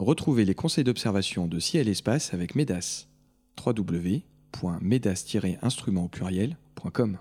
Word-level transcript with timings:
Retrouvez 0.00 0.44
les 0.46 0.54
conseils 0.54 0.82
d'observation 0.82 1.46
de 1.46 1.58
ciel 1.58 1.86
espace 1.86 2.32
avec 2.32 2.54
MEDAS. 2.54 3.06
www.medas-instrument 3.62 6.04
au 6.04 6.08
pluriel.com 6.08 7.18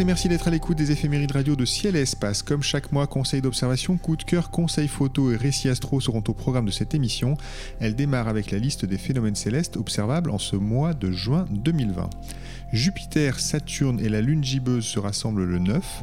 merci 0.00 0.28
d'être 0.28 0.48
à 0.48 0.50
l'écoute 0.50 0.78
des 0.78 0.90
éphémérides 0.90 1.32
radio 1.32 1.54
de 1.54 1.64
Ciel 1.66 1.96
et 1.96 2.00
Espace. 2.00 2.42
Comme 2.42 2.62
chaque 2.62 2.92
mois, 2.92 3.06
conseils 3.06 3.42
d'observation, 3.42 3.98
coup 3.98 4.16
de 4.16 4.22
cœur, 4.22 4.50
conseils 4.50 4.88
photo 4.88 5.30
et 5.30 5.36
récits 5.36 5.68
astro 5.68 6.00
seront 6.00 6.24
au 6.26 6.32
programme 6.32 6.64
de 6.64 6.70
cette 6.70 6.94
émission. 6.94 7.36
Elle 7.78 7.94
démarre 7.94 8.26
avec 8.26 8.50
la 8.50 8.58
liste 8.58 8.86
des 8.86 8.96
phénomènes 8.96 9.34
célestes 9.34 9.76
observables 9.76 10.30
en 10.30 10.38
ce 10.38 10.56
mois 10.56 10.94
de 10.94 11.12
juin 11.12 11.44
2020. 11.50 12.08
Jupiter, 12.72 13.38
Saturne 13.38 14.00
et 14.00 14.08
la 14.08 14.22
Lune 14.22 14.42
gibbeuse 14.42 14.86
se 14.86 14.98
rassemblent 14.98 15.44
le 15.44 15.58
9. 15.58 16.02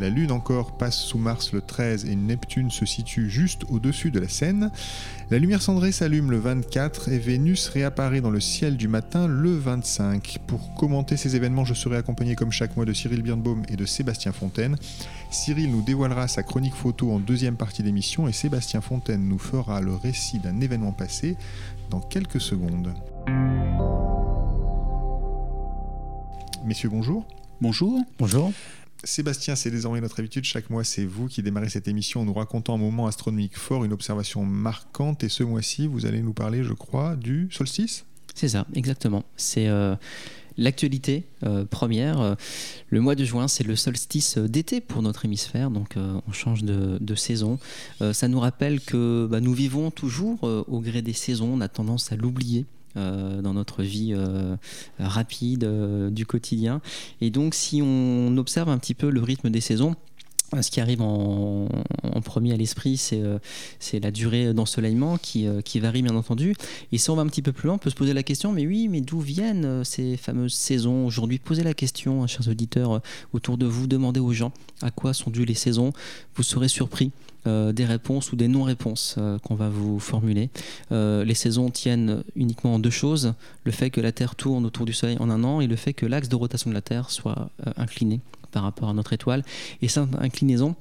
La 0.00 0.10
Lune 0.10 0.30
encore 0.30 0.76
passe 0.76 0.96
sous 0.96 1.18
Mars 1.18 1.52
le 1.52 1.60
13 1.60 2.04
et 2.04 2.14
Neptune 2.14 2.70
se 2.70 2.86
situe 2.86 3.28
juste 3.28 3.64
au-dessus 3.68 4.12
de 4.12 4.20
la 4.20 4.28
Seine. 4.28 4.70
La 5.30 5.40
lumière 5.40 5.60
cendrée 5.60 5.90
s'allume 5.90 6.30
le 6.30 6.38
24 6.38 7.08
et 7.08 7.18
Vénus 7.18 7.68
réapparaît 7.68 8.20
dans 8.20 8.30
le 8.30 8.38
ciel 8.38 8.76
du 8.76 8.86
matin 8.86 9.26
le 9.26 9.50
25. 9.50 10.38
Pour 10.46 10.72
commenter 10.74 11.16
ces 11.16 11.34
événements, 11.34 11.64
je 11.64 11.74
serai 11.74 11.96
accompagné 11.96 12.36
comme 12.36 12.52
chaque 12.52 12.76
mois 12.76 12.84
de 12.84 12.92
Cyril 12.92 13.22
Birnbaum 13.22 13.64
et 13.68 13.74
de 13.74 13.84
Sébastien 13.84 14.30
Fontaine. 14.30 14.76
Cyril 15.32 15.72
nous 15.72 15.82
dévoilera 15.82 16.28
sa 16.28 16.44
chronique 16.44 16.74
photo 16.74 17.10
en 17.10 17.18
deuxième 17.18 17.56
partie 17.56 17.82
d'émission 17.82 18.28
et 18.28 18.32
Sébastien 18.32 18.80
Fontaine 18.80 19.26
nous 19.26 19.38
fera 19.38 19.80
le 19.80 19.94
récit 19.94 20.38
d'un 20.38 20.60
événement 20.60 20.92
passé 20.92 21.36
dans 21.90 22.00
quelques 22.00 22.40
secondes. 22.40 22.94
Messieurs, 26.64 26.88
bonjour. 26.88 27.26
Bonjour. 27.60 28.00
Bonjour. 28.20 28.52
Sébastien, 29.04 29.54
c'est 29.54 29.70
désormais 29.70 30.00
notre 30.00 30.18
habitude. 30.18 30.44
Chaque 30.44 30.70
mois, 30.70 30.82
c'est 30.82 31.04
vous 31.04 31.28
qui 31.28 31.42
démarrez 31.42 31.68
cette 31.68 31.86
émission 31.86 32.22
en 32.22 32.24
nous 32.24 32.32
racontant 32.32 32.74
un 32.74 32.78
moment 32.78 33.06
astronomique 33.06 33.56
fort, 33.56 33.84
une 33.84 33.92
observation 33.92 34.44
marquante. 34.44 35.22
Et 35.22 35.28
ce 35.28 35.44
mois-ci, 35.44 35.86
vous 35.86 36.04
allez 36.04 36.20
nous 36.20 36.32
parler, 36.32 36.64
je 36.64 36.72
crois, 36.72 37.14
du 37.14 37.48
solstice 37.52 38.04
C'est 38.34 38.48
ça, 38.48 38.66
exactement. 38.74 39.24
C'est 39.36 39.68
euh, 39.68 39.94
l'actualité 40.56 41.26
euh, 41.44 41.64
première. 41.64 42.20
Euh, 42.20 42.34
le 42.88 43.00
mois 43.00 43.14
de 43.14 43.24
juin, 43.24 43.46
c'est 43.46 43.64
le 43.64 43.76
solstice 43.76 44.36
d'été 44.36 44.80
pour 44.80 45.00
notre 45.02 45.24
hémisphère, 45.24 45.70
donc 45.70 45.94
on 45.96 46.32
change 46.32 46.64
de, 46.64 47.14
saison. 47.14 47.58
ça 48.12 48.28
nous 48.28 48.40
rappelle 48.40 48.80
que 48.80 49.28
bah, 49.30 49.40
nous 49.40 49.52
vivons 49.54 49.90
toujours 49.90 50.42
au 50.42 50.80
gré 50.80 51.02
des 51.02 51.12
saisons. 51.12 51.54
On 51.54 51.60
a 51.60 51.68
tendance 51.68 52.10
à 52.10 52.16
l'oublier. 52.16 52.66
Euh, 52.96 53.42
dans 53.42 53.52
notre 53.52 53.82
vie 53.82 54.12
euh, 54.14 54.56
rapide 54.98 55.64
euh, 55.64 56.08
du 56.10 56.24
quotidien. 56.24 56.80
Et 57.20 57.28
donc 57.28 57.54
si 57.54 57.82
on 57.82 58.34
observe 58.38 58.70
un 58.70 58.78
petit 58.78 58.94
peu 58.94 59.10
le 59.10 59.20
rythme 59.20 59.50
des 59.50 59.60
saisons, 59.60 59.94
ce 60.60 60.70
qui 60.70 60.80
arrive 60.80 61.02
en, 61.02 61.68
premier 62.24 62.52
à 62.52 62.56
l'esprit, 62.56 62.96
c'est 62.96 64.00
la 64.00 64.10
durée 64.10 64.52
d'ensoleillement 64.52 65.18
qui, 65.18 65.46
qui, 65.64 65.80
varie 65.80 66.02
bien 66.02 66.16
entendu. 66.16 66.54
Et 66.92 66.98
si 66.98 67.10
on 67.10 67.16
va 67.16 67.22
un 67.22 67.26
petit 67.26 67.42
peu 67.42 67.52
plus 67.52 67.66
loin, 67.66 67.76
on 67.76 67.78
peut 67.78 67.90
se 67.90 67.94
poser 67.94 68.12
la 68.12 68.22
question, 68.22 68.52
mais 68.52 68.66
oui, 68.66 68.88
mais 68.88 69.00
d'où 69.00 69.20
viennent 69.20 69.84
ces 69.84 70.16
fameuses 70.16 70.54
saisons 70.54 71.06
Aujourd'hui, 71.06 71.38
posez 71.38 71.62
la 71.62 71.74
question, 71.74 72.22
hein, 72.22 72.26
chers 72.26 72.48
auditeurs, 72.48 73.00
autour 73.32 73.56
de 73.56 73.66
vous, 73.66 73.86
demandez 73.86 74.20
aux 74.20 74.32
gens 74.32 74.52
à 74.82 74.90
quoi 74.90 75.14
sont 75.14 75.30
dues 75.30 75.44
les 75.44 75.54
saisons. 75.54 75.92
Vous 76.34 76.42
serez 76.42 76.68
surpris. 76.68 77.12
Euh, 77.46 77.72
des 77.72 77.84
réponses 77.84 78.32
ou 78.32 78.36
des 78.36 78.48
non-réponses 78.48 79.14
euh, 79.16 79.38
qu'on 79.38 79.54
va 79.54 79.68
vous 79.68 80.00
formuler. 80.00 80.50
Euh, 80.90 81.24
les 81.24 81.34
saisons 81.34 81.70
tiennent 81.70 82.24
uniquement 82.34 82.74
en 82.74 82.78
deux 82.80 82.90
choses, 82.90 83.32
le 83.64 83.70
fait 83.70 83.90
que 83.90 84.00
la 84.00 84.10
Terre 84.10 84.34
tourne 84.34 84.66
autour 84.66 84.84
du 84.84 84.92
Soleil 84.92 85.16
en 85.20 85.30
un 85.30 85.44
an 85.44 85.60
et 85.60 85.68
le 85.68 85.76
fait 85.76 85.92
que 85.92 86.04
l'axe 86.04 86.28
de 86.28 86.34
rotation 86.34 86.68
de 86.68 86.74
la 86.74 86.82
Terre 86.82 87.10
soit 87.10 87.48
incliné 87.76 88.20
par 88.50 88.62
rapport 88.62 88.88
à 88.88 88.92
notre 88.92 89.12
étoile. 89.12 89.42
Et 89.82 89.88
cette 89.88 90.08
inclinaison, 90.18 90.74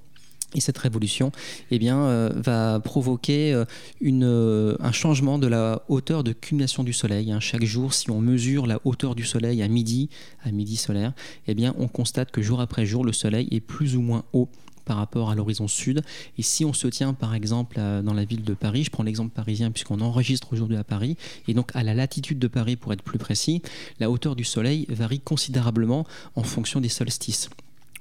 et 0.56 0.62
cette 0.62 0.78
révolution 0.78 1.34
eh 1.72 1.78
bien, 1.78 2.30
va 2.30 2.80
provoquer 2.80 3.64
une, 4.00 4.78
un 4.80 4.92
changement 4.94 5.40
de 5.40 5.48
la 5.48 5.84
hauteur 5.90 6.24
de 6.24 6.32
culmination 6.32 6.86
du 6.86 6.94
Soleil. 6.94 7.34
Hein. 7.34 7.42
Chaque 7.42 7.66
jour, 7.66 7.94
si 7.94 8.10
on 8.12 8.22
mesure 8.22 8.66
la 8.66 8.80
hauteur 8.86 9.14
du 9.14 9.26
Soleil 9.26 9.62
à 9.62 9.68
midi, 9.68 10.10
à 10.46 10.52
midi 10.52 10.78
solaire, 10.78 11.12
eh 11.48 11.56
on 11.78 11.90
constate 11.90 12.32
que 12.32 12.42
jour 12.42 12.62
après 12.62 12.86
jour, 12.86 13.04
le 13.04 13.12
Soleil 13.12 13.50
est 13.52 13.60
plus 13.60 13.98
ou 13.98 14.02
moins 14.02 14.24
haut 14.32 14.50
par 14.88 14.98
rapport 14.98 15.30
à 15.30 15.36
l'horizon 15.36 15.68
sud. 15.68 16.02
Et 16.38 16.42
si 16.42 16.66
on 16.66 16.74
se 16.74 16.88
tient 16.88 17.14
par 17.14 17.36
exemple 17.36 17.80
dans 18.04 18.14
la 18.14 18.26
ville 18.26 18.44
de 18.44 18.54
Paris, 18.54 18.86
je 18.86 18.90
prends 18.90 19.04
l'exemple 19.04 19.32
parisien 19.34 19.70
puisqu'on 19.70 20.02
enregistre 20.02 20.54
aujourd'hui 20.54 20.78
à 20.78 20.84
Paris, 20.84 21.18
et 21.48 21.54
donc 21.54 21.72
à 21.76 21.84
la 21.84 21.94
latitude 21.94 22.40
de 22.40 22.48
Paris 22.48 22.76
pour 22.76 22.94
être 22.94 23.04
plus 23.04 23.20
précis, 23.20 23.62
la 24.00 24.10
hauteur 24.10 24.36
du 24.36 24.44
soleil 24.44 24.86
varie 24.90 25.20
considérablement 25.20 26.06
en 26.36 26.44
fonction 26.44 26.82
des 26.82 26.90
solstices. 26.90 27.50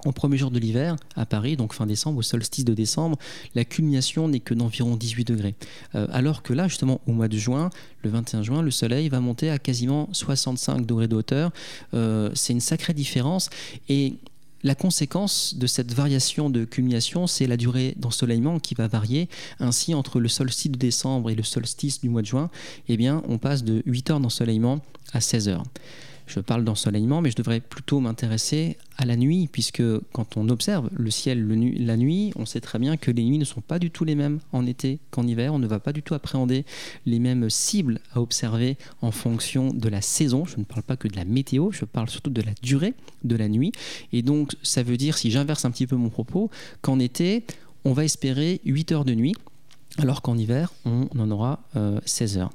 Au 0.04 0.12
premier 0.12 0.36
jour 0.36 0.50
de 0.50 0.58
l'hiver, 0.58 0.94
à 1.16 1.26
Paris, 1.26 1.56
donc 1.56 1.72
fin 1.72 1.86
décembre, 1.86 2.18
au 2.18 2.22
solstice 2.22 2.64
de 2.64 2.74
décembre, 2.74 3.18
la 3.54 3.64
culmination 3.64 4.28
n'est 4.28 4.40
que 4.40 4.54
d'environ 4.54 4.94
18 4.94 5.26
degrés. 5.26 5.54
Euh, 5.94 6.06
alors 6.12 6.42
que 6.42 6.52
là, 6.52 6.68
justement, 6.68 7.00
au 7.06 7.12
mois 7.12 7.28
de 7.28 7.36
juin, 7.36 7.70
le 8.04 8.10
21 8.10 8.42
juin, 8.42 8.62
le 8.62 8.70
soleil 8.70 9.08
va 9.08 9.20
monter 9.20 9.50
à 9.50 9.58
quasiment 9.58 10.08
65 10.12 10.86
degrés 10.86 11.08
de 11.08 11.16
hauteur. 11.16 11.50
Euh, 11.94 12.30
c'est 12.34 12.52
une 12.52 12.60
sacrée 12.60 12.92
différence. 12.92 13.48
Et 13.88 14.14
la 14.66 14.74
conséquence 14.74 15.54
de 15.54 15.68
cette 15.68 15.94
variation 15.94 16.50
de 16.50 16.64
culmination, 16.64 17.28
c'est 17.28 17.46
la 17.46 17.56
durée 17.56 17.94
d'ensoleillement 17.98 18.58
qui 18.58 18.74
va 18.74 18.88
varier. 18.88 19.28
Ainsi, 19.60 19.94
entre 19.94 20.18
le 20.18 20.26
solstice 20.26 20.72
de 20.72 20.76
décembre 20.76 21.30
et 21.30 21.36
le 21.36 21.44
solstice 21.44 22.00
du 22.00 22.08
mois 22.08 22.20
de 22.20 22.26
juin, 22.26 22.50
eh 22.88 23.10
on 23.28 23.38
passe 23.38 23.62
de 23.62 23.84
8 23.86 24.10
heures 24.10 24.20
d'ensoleillement 24.20 24.80
à 25.12 25.20
16 25.20 25.48
heures. 25.48 25.62
Je 26.26 26.40
parle 26.40 26.64
d'ensoleillement, 26.64 27.22
mais 27.22 27.30
je 27.30 27.36
devrais 27.36 27.60
plutôt 27.60 28.00
m'intéresser 28.00 28.76
à 28.96 29.04
la 29.04 29.16
nuit, 29.16 29.48
puisque 29.50 29.82
quand 30.12 30.36
on 30.36 30.48
observe 30.48 30.90
le 30.92 31.10
ciel 31.10 31.46
la 31.78 31.96
nuit, 31.96 32.32
on 32.36 32.46
sait 32.46 32.60
très 32.60 32.78
bien 32.78 32.96
que 32.96 33.10
les 33.10 33.24
nuits 33.24 33.38
ne 33.38 33.44
sont 33.44 33.60
pas 33.60 33.78
du 33.78 33.90
tout 33.90 34.04
les 34.04 34.14
mêmes 34.14 34.40
en 34.52 34.66
été 34.66 34.98
qu'en 35.10 35.26
hiver. 35.26 35.54
On 35.54 35.58
ne 35.58 35.66
va 35.66 35.78
pas 35.78 35.92
du 35.92 36.02
tout 36.02 36.14
appréhender 36.14 36.64
les 37.04 37.18
mêmes 37.18 37.48
cibles 37.48 38.00
à 38.12 38.20
observer 38.20 38.76
en 39.02 39.12
fonction 39.12 39.72
de 39.72 39.88
la 39.88 40.02
saison. 40.02 40.44
Je 40.44 40.58
ne 40.58 40.64
parle 40.64 40.82
pas 40.82 40.96
que 40.96 41.08
de 41.08 41.16
la 41.16 41.24
météo, 41.24 41.70
je 41.70 41.84
parle 41.84 42.10
surtout 42.10 42.30
de 42.30 42.42
la 42.42 42.52
durée 42.62 42.94
de 43.22 43.36
la 43.36 43.48
nuit. 43.48 43.72
Et 44.12 44.22
donc, 44.22 44.56
ça 44.62 44.82
veut 44.82 44.96
dire, 44.96 45.16
si 45.16 45.30
j'inverse 45.30 45.64
un 45.64 45.70
petit 45.70 45.86
peu 45.86 45.96
mon 45.96 46.08
propos, 46.08 46.50
qu'en 46.82 46.98
été, 46.98 47.44
on 47.84 47.92
va 47.92 48.04
espérer 48.04 48.60
8 48.64 48.92
heures 48.92 49.04
de 49.04 49.14
nuit, 49.14 49.34
alors 49.98 50.22
qu'en 50.22 50.36
hiver, 50.36 50.72
on 50.84 51.08
en 51.18 51.30
aura 51.30 51.60
16 52.04 52.36
euh, 52.36 52.40
heures. 52.40 52.50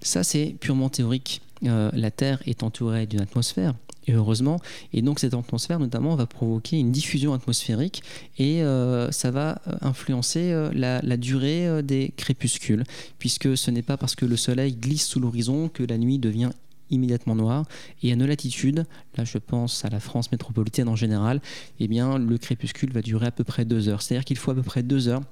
Ça, 0.00 0.22
c'est 0.22 0.56
purement 0.60 0.88
théorique. 0.88 1.40
Euh, 1.66 1.90
la 1.92 2.10
Terre 2.10 2.42
est 2.46 2.62
entourée 2.62 3.06
d'une 3.06 3.20
atmosphère, 3.20 3.74
et 4.06 4.12
heureusement. 4.12 4.60
Et 4.92 5.02
donc 5.02 5.18
cette 5.18 5.34
atmosphère 5.34 5.78
notamment 5.78 6.14
va 6.16 6.26
provoquer 6.26 6.78
une 6.78 6.92
diffusion 6.92 7.32
atmosphérique 7.32 8.02
et 8.38 8.62
euh, 8.62 9.10
ça 9.10 9.30
va 9.30 9.62
euh, 9.66 9.76
influencer 9.80 10.54
la, 10.72 11.00
durée 11.16 11.82
des 11.82 12.12
crépuscules, 12.16 12.84
puisque 13.18 13.56
ce 13.56 13.70
n'est 13.70 13.82
pas 13.82 13.96
parce 13.96 14.14
que 14.14 14.26
le 14.26 14.36
Soleil 14.36 14.74
glisse 14.74 15.06
sous 15.06 15.20
l'horizon 15.20 15.68
que 15.68 15.82
la 15.82 15.96
nuit 15.96 16.18
devient 16.18 16.50
immédiatement 16.90 17.34
noire 17.34 17.64
et 18.02 18.12
à 18.12 18.16
nos 18.16 18.26
latitudes, 18.26 18.84
là 19.16 19.24
je 19.24 19.38
pense 19.38 19.84
à 19.86 19.88
la 19.88 20.00
France 20.00 20.30
métropolitaine 20.32 20.88
en 20.88 20.96
général, 20.96 21.40
eh 21.80 21.88
bien 21.88 22.18
le 22.18 22.36
crépuscule 22.36 22.92
va 22.92 23.00
durer 23.00 23.26
à 23.26 23.30
peu 23.30 23.44
près 23.44 23.64
deux 23.64 23.88
heures. 23.88 24.02
C'est-à-dire 24.02 24.24
qu'il 24.24 24.36
faut 24.36 24.50
à 24.50 24.54
peu 24.54 24.62
près 24.62 24.82
deux 24.82 25.08
heures 25.08 25.22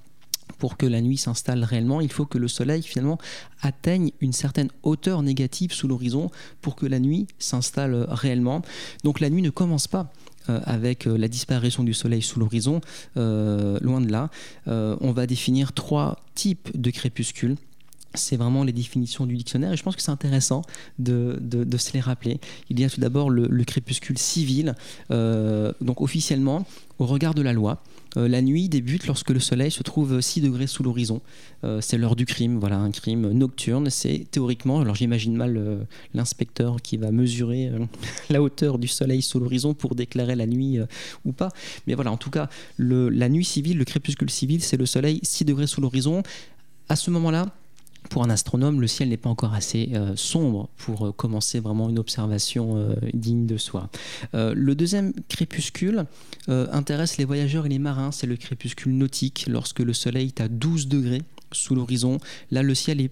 pour 0.58 0.76
que 0.76 0.86
la 0.86 1.00
nuit 1.00 1.16
s'installe 1.16 1.64
réellement, 1.64 2.00
il 2.00 2.12
faut 2.12 2.24
que 2.24 2.38
le 2.38 2.48
soleil 2.48 2.82
finalement 2.82 3.18
atteigne 3.60 4.12
une 4.20 4.32
certaine 4.32 4.70
hauteur 4.82 5.22
négative 5.22 5.72
sous 5.72 5.88
l'horizon 5.88 6.30
pour 6.60 6.76
que 6.76 6.86
la 6.86 7.00
nuit 7.00 7.26
s'installe 7.38 8.06
réellement. 8.08 8.62
Donc 9.04 9.20
la 9.20 9.30
nuit 9.30 9.42
ne 9.42 9.50
commence 9.50 9.88
pas 9.88 10.12
euh, 10.48 10.60
avec 10.64 11.06
euh, 11.06 11.16
la 11.16 11.28
disparition 11.28 11.84
du 11.84 11.94
soleil 11.94 12.20
sous 12.20 12.40
l'horizon, 12.40 12.80
euh, 13.16 13.78
loin 13.80 14.00
de 14.00 14.10
là. 14.10 14.28
on 14.66 15.12
va 15.12 15.26
définir 15.26 15.72
trois 15.72 16.18
types 16.34 16.70
de 16.74 16.90
crépuscules 16.90 17.56
c'est 18.14 18.36
vraiment 18.36 18.62
les 18.62 18.74
définitions 18.74 19.24
du 19.24 19.36
dictionnaire 19.36 19.72
et 19.72 19.76
je 19.76 19.82
pense 19.82 19.96
que 19.96 20.02
c'est 20.02 20.10
intéressant 20.10 20.60
de, 20.98 21.40
se 21.78 21.92
les 21.94 22.00
rappeler. 22.00 22.40
Il 22.68 22.78
y 22.78 22.84
a 22.84 22.90
tout 22.90 23.00
d'abord 23.00 23.30
le, 23.30 23.64
crépuscule 23.64 24.18
civil, 24.18 24.74
donc 25.08 26.02
officiellement, 26.02 26.66
au 26.98 27.06
regard 27.06 27.32
de 27.32 27.40
la 27.40 27.54
loi, 27.54 27.82
euh, 28.16 28.28
la 28.28 28.42
nuit 28.42 28.68
débute 28.68 29.06
lorsque 29.06 29.30
le 29.30 29.40
soleil 29.40 29.70
se 29.70 29.82
trouve 29.82 30.20
6 30.20 30.40
degrés 30.42 30.66
sous 30.66 30.82
l'horizon. 30.82 31.20
Euh, 31.64 31.80
c'est 31.80 31.96
l'heure 31.96 32.16
du 32.16 32.26
crime, 32.26 32.58
voilà, 32.58 32.78
un 32.78 32.90
crime 32.90 33.30
nocturne. 33.32 33.88
C'est 33.90 34.26
théoriquement, 34.30 34.80
alors 34.80 34.94
j'imagine 34.94 35.34
mal 35.34 35.56
euh, 35.56 35.78
l'inspecteur 36.14 36.82
qui 36.82 36.96
va 36.96 37.10
mesurer 37.10 37.70
la 38.30 38.42
hauteur 38.42 38.78
du 38.78 38.88
soleil 38.88 39.22
sous 39.22 39.40
l'horizon 39.40 39.74
pour 39.74 39.94
déclarer 39.94 40.36
la 40.36 40.46
nuit 40.46 40.78
ou 41.24 41.32
pas. 41.32 41.48
Mais 41.86 41.94
voilà, 41.94 42.12
en 42.12 42.16
tout 42.16 42.30
cas, 42.30 42.48
la 42.78 43.28
nuit 43.28 43.44
civile, 43.44 43.78
le 43.78 43.84
crépuscule 43.84 44.30
civil, 44.30 44.62
c'est 44.62 44.76
le 44.76 44.86
soleil 44.86 45.20
6 45.22 45.44
degrés 45.44 45.66
sous 45.66 45.80
l'horizon. 45.80 46.22
À 46.88 46.96
ce 46.96 47.10
moment-là, 47.10 47.46
pour 48.12 48.22
un 48.22 48.28
astronome, 48.28 48.82
le 48.82 48.86
ciel 48.86 49.08
n'est 49.08 49.16
pas 49.16 49.30
encore 49.30 49.54
assez 49.54 49.88
euh, 49.94 50.14
sombre 50.16 50.68
pour 50.76 51.06
euh, 51.06 51.12
commencer 51.12 51.60
vraiment 51.60 51.88
une 51.88 51.98
observation 51.98 52.76
euh, 52.76 52.94
digne 53.14 53.46
de 53.46 53.56
soi. 53.56 53.88
le 54.34 54.74
deuxième 54.74 55.14
crépuscule 55.28 56.04
intéresse 56.48 57.16
les 57.16 57.24
voyageurs 57.24 57.64
et 57.66 57.68
les 57.70 57.78
marins, 57.78 58.12
c'est 58.12 58.26
le 58.26 58.36
crépuscule 58.36 58.92
nautique, 58.92 59.46
lorsque 59.48 59.80
le 59.80 59.94
soleil 59.94 60.26
est 60.26 60.40
à 60.40 60.48
12 60.48 60.88
degrés 60.88 61.22
sous 61.52 61.74
l'horizon. 61.74 62.18
Là, 62.50 62.62
le 62.62 62.74
ciel 62.74 63.00
est 63.00 63.10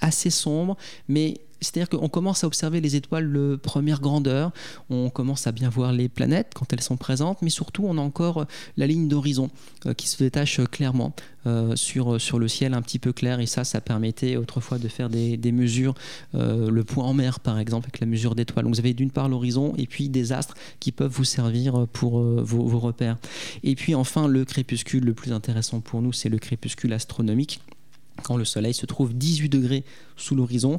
assez 0.00 0.30
sombre, 0.30 0.76
mais 1.08 1.40
c'est-à-dire 1.62 1.88
qu'on 1.88 2.08
commence 2.08 2.44
à 2.44 2.46
observer 2.46 2.80
les 2.80 2.96
étoiles 2.96 3.32
de 3.32 3.56
première 3.56 4.00
grandeur, 4.00 4.50
on 4.90 5.10
commence 5.10 5.46
à 5.46 5.52
bien 5.52 5.70
voir 5.70 5.92
les 5.92 6.08
planètes 6.08 6.52
quand 6.54 6.72
elles 6.72 6.82
sont 6.82 6.96
présentes, 6.96 7.40
mais 7.40 7.50
surtout 7.50 7.84
on 7.86 7.98
a 7.98 8.00
encore 8.00 8.46
la 8.76 8.86
ligne 8.86 9.08
d'horizon 9.08 9.48
euh, 9.86 9.94
qui 9.94 10.08
se 10.08 10.18
détache 10.18 10.60
clairement 10.70 11.14
euh, 11.46 11.74
sur, 11.76 12.20
sur 12.20 12.38
le 12.38 12.48
ciel 12.48 12.74
un 12.74 12.82
petit 12.82 12.98
peu 12.98 13.12
clair, 13.12 13.40
et 13.40 13.46
ça, 13.46 13.64
ça 13.64 13.80
permettait 13.80 14.36
autrefois 14.36 14.78
de 14.78 14.88
faire 14.88 15.08
des, 15.08 15.38
mesures, 15.52 15.94
euh, 16.34 16.70
le 16.70 16.84
point 16.84 17.04
en 17.04 17.14
mer 17.14 17.40
par 17.40 17.58
exemple, 17.58 17.86
avec 17.86 18.00
la 18.00 18.06
mesure 18.06 18.34
d'étoiles. 18.34 18.64
Donc 18.64 18.74
vous 18.74 18.80
avez 18.80 18.94
d'une 18.94 19.10
part 19.10 19.28
l'horizon 19.28 19.74
et 19.78 19.86
puis 19.86 20.08
des 20.08 20.32
astres 20.32 20.54
qui 20.80 20.92
peuvent 20.92 21.12
vous 21.12 21.24
servir 21.24 21.86
pour 21.92 22.20
vos, 22.20 22.66
vos 22.66 22.78
repères. 22.78 23.18
Et 23.62 23.74
puis 23.74 23.94
enfin, 23.94 24.26
le 24.26 24.44
crépuscule 24.44 25.04
le 25.04 25.14
plus 25.14 25.32
intéressant 25.32 25.80
pour 25.80 26.02
nous, 26.02 26.12
c'est 26.12 26.28
le 26.28 26.38
crépuscule 26.38 26.92
astronomique 26.92 27.60
quand 28.22 28.36
le 28.36 28.44
soleil 28.44 28.74
se 28.74 28.86
trouve 28.86 29.14
18 29.14 29.48
degrés 29.48 29.84
sous 30.16 30.34
l'horizon. 30.34 30.78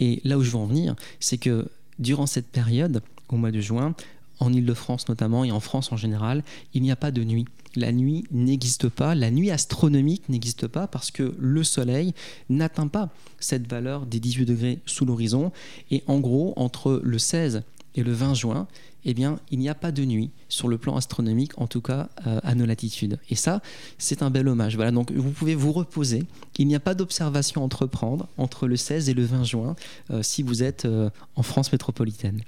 Et 0.00 0.20
là 0.24 0.38
où 0.38 0.42
je 0.42 0.50
veux 0.50 0.58
en 0.58 0.66
venir, 0.66 0.94
c'est 1.20 1.38
que 1.38 1.66
durant 1.98 2.26
cette 2.26 2.48
période, 2.48 3.02
au 3.28 3.36
mois 3.36 3.50
de 3.50 3.60
juin, 3.60 3.94
en 4.40 4.52
Ile-de-France 4.52 5.08
notamment 5.08 5.44
et 5.44 5.52
en 5.52 5.60
France 5.60 5.92
en 5.92 5.96
général, 5.96 6.42
il 6.74 6.82
n'y 6.82 6.90
a 6.90 6.96
pas 6.96 7.10
de 7.10 7.22
nuit. 7.24 7.46
La 7.76 7.92
nuit 7.92 8.24
n'existe 8.30 8.88
pas, 8.88 9.14
la 9.14 9.30
nuit 9.30 9.50
astronomique 9.50 10.28
n'existe 10.28 10.68
pas 10.68 10.86
parce 10.86 11.10
que 11.10 11.34
le 11.38 11.64
Soleil 11.64 12.14
n'atteint 12.48 12.86
pas 12.86 13.10
cette 13.40 13.68
valeur 13.68 14.06
des 14.06 14.20
18 14.20 14.46
degrés 14.46 14.78
sous 14.86 15.04
l'horizon. 15.04 15.50
Et 15.90 16.04
en 16.06 16.20
gros, 16.20 16.52
entre 16.56 17.00
le 17.02 17.18
16 17.18 17.62
et 17.96 18.02
le 18.04 18.12
20 18.12 18.34
juin, 18.34 18.68
eh 19.04 19.14
bien, 19.14 19.38
il 19.50 19.58
n'y 19.58 19.68
a 19.68 19.74
pas 19.74 19.92
de 19.92 20.04
nuit 20.04 20.30
sur 20.48 20.68
le 20.68 20.78
plan 20.78 20.96
astronomique, 20.96 21.52
en 21.58 21.66
tout 21.66 21.80
cas 21.80 22.08
euh, 22.26 22.40
à 22.42 22.54
nos 22.54 22.66
latitudes. 22.66 23.18
Et 23.30 23.34
ça, 23.34 23.60
c'est 23.98 24.22
un 24.22 24.30
bel 24.30 24.48
hommage. 24.48 24.76
Voilà, 24.76 24.90
donc 24.90 25.12
vous 25.12 25.30
pouvez 25.30 25.54
vous 25.54 25.72
reposer. 25.72 26.24
Il 26.58 26.66
n'y 26.66 26.74
a 26.74 26.80
pas 26.80 26.94
d'observation 26.94 27.60
à 27.60 27.64
entreprendre 27.64 28.28
entre 28.38 28.66
le 28.66 28.76
16 28.76 29.08
et 29.08 29.14
le 29.14 29.24
20 29.24 29.44
juin 29.44 29.76
euh, 30.10 30.22
si 30.22 30.42
vous 30.42 30.62
êtes 30.62 30.84
euh, 30.84 31.10
en 31.36 31.42
France 31.42 31.72
métropolitaine. 31.72 32.40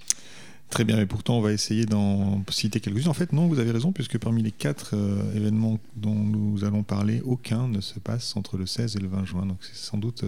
Très 0.71 0.85
bien, 0.85 0.97
mais 0.97 1.07
pourtant 1.07 1.39
on 1.39 1.41
va 1.41 1.53
essayer 1.53 1.87
d'en 1.87 2.43
citer 2.51 2.81
quelques-uns. 2.81 3.11
En 3.11 3.15
fait, 3.15 3.33
non, 3.33 3.47
vous 3.47 3.61
avez 3.61 3.71
raison, 3.71 3.93
puisque 3.93 4.19
parmi 4.19 4.43
les 4.43 4.51
quatre 4.51 4.91
euh, 4.95 5.35
événements 5.35 5.79
dont 5.97 6.15
nous 6.15 6.65
allons 6.65 6.83
parler, 6.83 7.23
aucun 7.25 7.69
ne 7.69 7.81
se 7.81 8.01
passe 8.01 8.37
entre 8.37 8.57
le 8.57 8.67
16 8.67 8.97
et 8.97 8.99
le 8.99 9.07
20 9.07 9.25
juin. 9.25 9.47
Donc 9.47 9.59
c'est 9.61 9.77
sans 9.77 9.97
doute, 9.97 10.25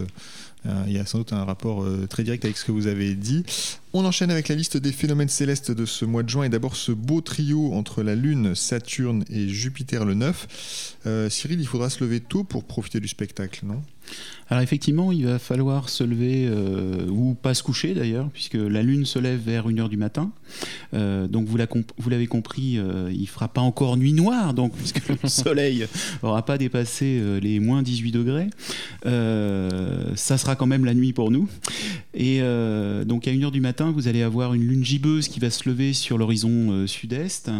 euh, 0.65 0.83
il 0.87 0.93
y 0.93 0.97
a 0.97 1.05
sans 1.05 1.19
doute 1.19 1.33
un 1.33 1.43
rapport 1.43 1.83
euh, 1.83 2.07
très 2.07 2.23
direct 2.23 2.45
avec 2.45 2.57
ce 2.57 2.63
que 2.63 2.71
vous 2.71 2.87
avez 2.87 3.15
dit. 3.15 3.43
On 3.91 4.05
enchaîne 4.05 4.31
avec 4.31 4.47
la 4.47 4.55
liste 4.55 4.77
des 4.77 4.93
phénomènes 4.93 5.29
célestes 5.29 5.71
de 5.71 5.85
ce 5.85 6.05
mois 6.05 6.23
de 6.23 6.29
juin, 6.29 6.45
et 6.45 6.49
d'abord 6.49 6.77
ce 6.77 6.93
beau 6.93 7.19
trio 7.19 7.73
entre 7.73 8.01
la 8.01 8.15
Lune, 8.15 8.55
Saturne 8.55 9.25
et 9.29 9.49
Jupiter 9.49 10.05
le 10.05 10.13
9. 10.13 10.95
Cyril, 11.29 11.59
il 11.59 11.67
faudra 11.67 11.89
se 11.89 12.03
lever 12.03 12.21
tôt 12.21 12.43
pour 12.43 12.63
profiter 12.63 12.99
du 12.99 13.07
spectacle, 13.07 13.65
non? 13.65 13.81
Alors 14.49 14.63
effectivement, 14.63 15.11
il 15.11 15.27
va 15.27 15.37
falloir 15.37 15.89
se 15.89 16.03
lever 16.03 16.47
euh, 16.47 17.07
ou 17.07 17.35
pas 17.35 17.53
se 17.53 17.61
coucher 17.61 17.93
d'ailleurs, 17.93 18.29
puisque 18.33 18.55
la 18.55 18.81
Lune 18.81 19.05
se 19.05 19.19
lève 19.19 19.39
vers 19.39 19.69
1h 19.69 19.89
du 19.89 19.97
matin. 19.97 20.31
Euh, 20.95 21.27
donc 21.27 21.47
vous 21.47 21.57
l'avez 21.57 22.25
compris, 22.25 22.79
euh, 22.79 23.11
il 23.13 23.27
fera 23.27 23.47
pas 23.47 23.61
encore 23.61 23.95
nuit 23.95 24.13
noire, 24.13 24.55
donc 24.55 24.73
puisque 24.75 25.07
le 25.07 25.17
Soleil 25.29 25.85
n'aura 26.23 26.43
pas 26.43 26.57
dépassé 26.57 27.21
les 27.41 27.59
moins 27.59 27.83
18 27.83 28.11
degrés. 28.11 28.49
ça 29.03 30.37
sera 30.37 30.55
quand 30.55 30.65
même 30.65 30.85
la 30.85 30.95
nuit 30.95 31.13
pour 31.13 31.29
nous. 31.29 31.47
Et 32.15 32.39
donc 33.05 33.27
à 33.27 33.31
1h 33.31 33.51
du 33.51 33.61
matin, 33.61 33.91
vous 33.91 34.07
allez 34.07 34.23
avoir 34.23 34.55
une 34.55 34.63
lune 34.63 34.83
gibbeuse 34.83 35.27
qui 35.27 35.39
va 35.39 35.51
se 35.51 35.69
lever 35.69 35.93
sur 35.93 36.17
l'horizon 36.17 36.87
sud-est. 36.87 37.51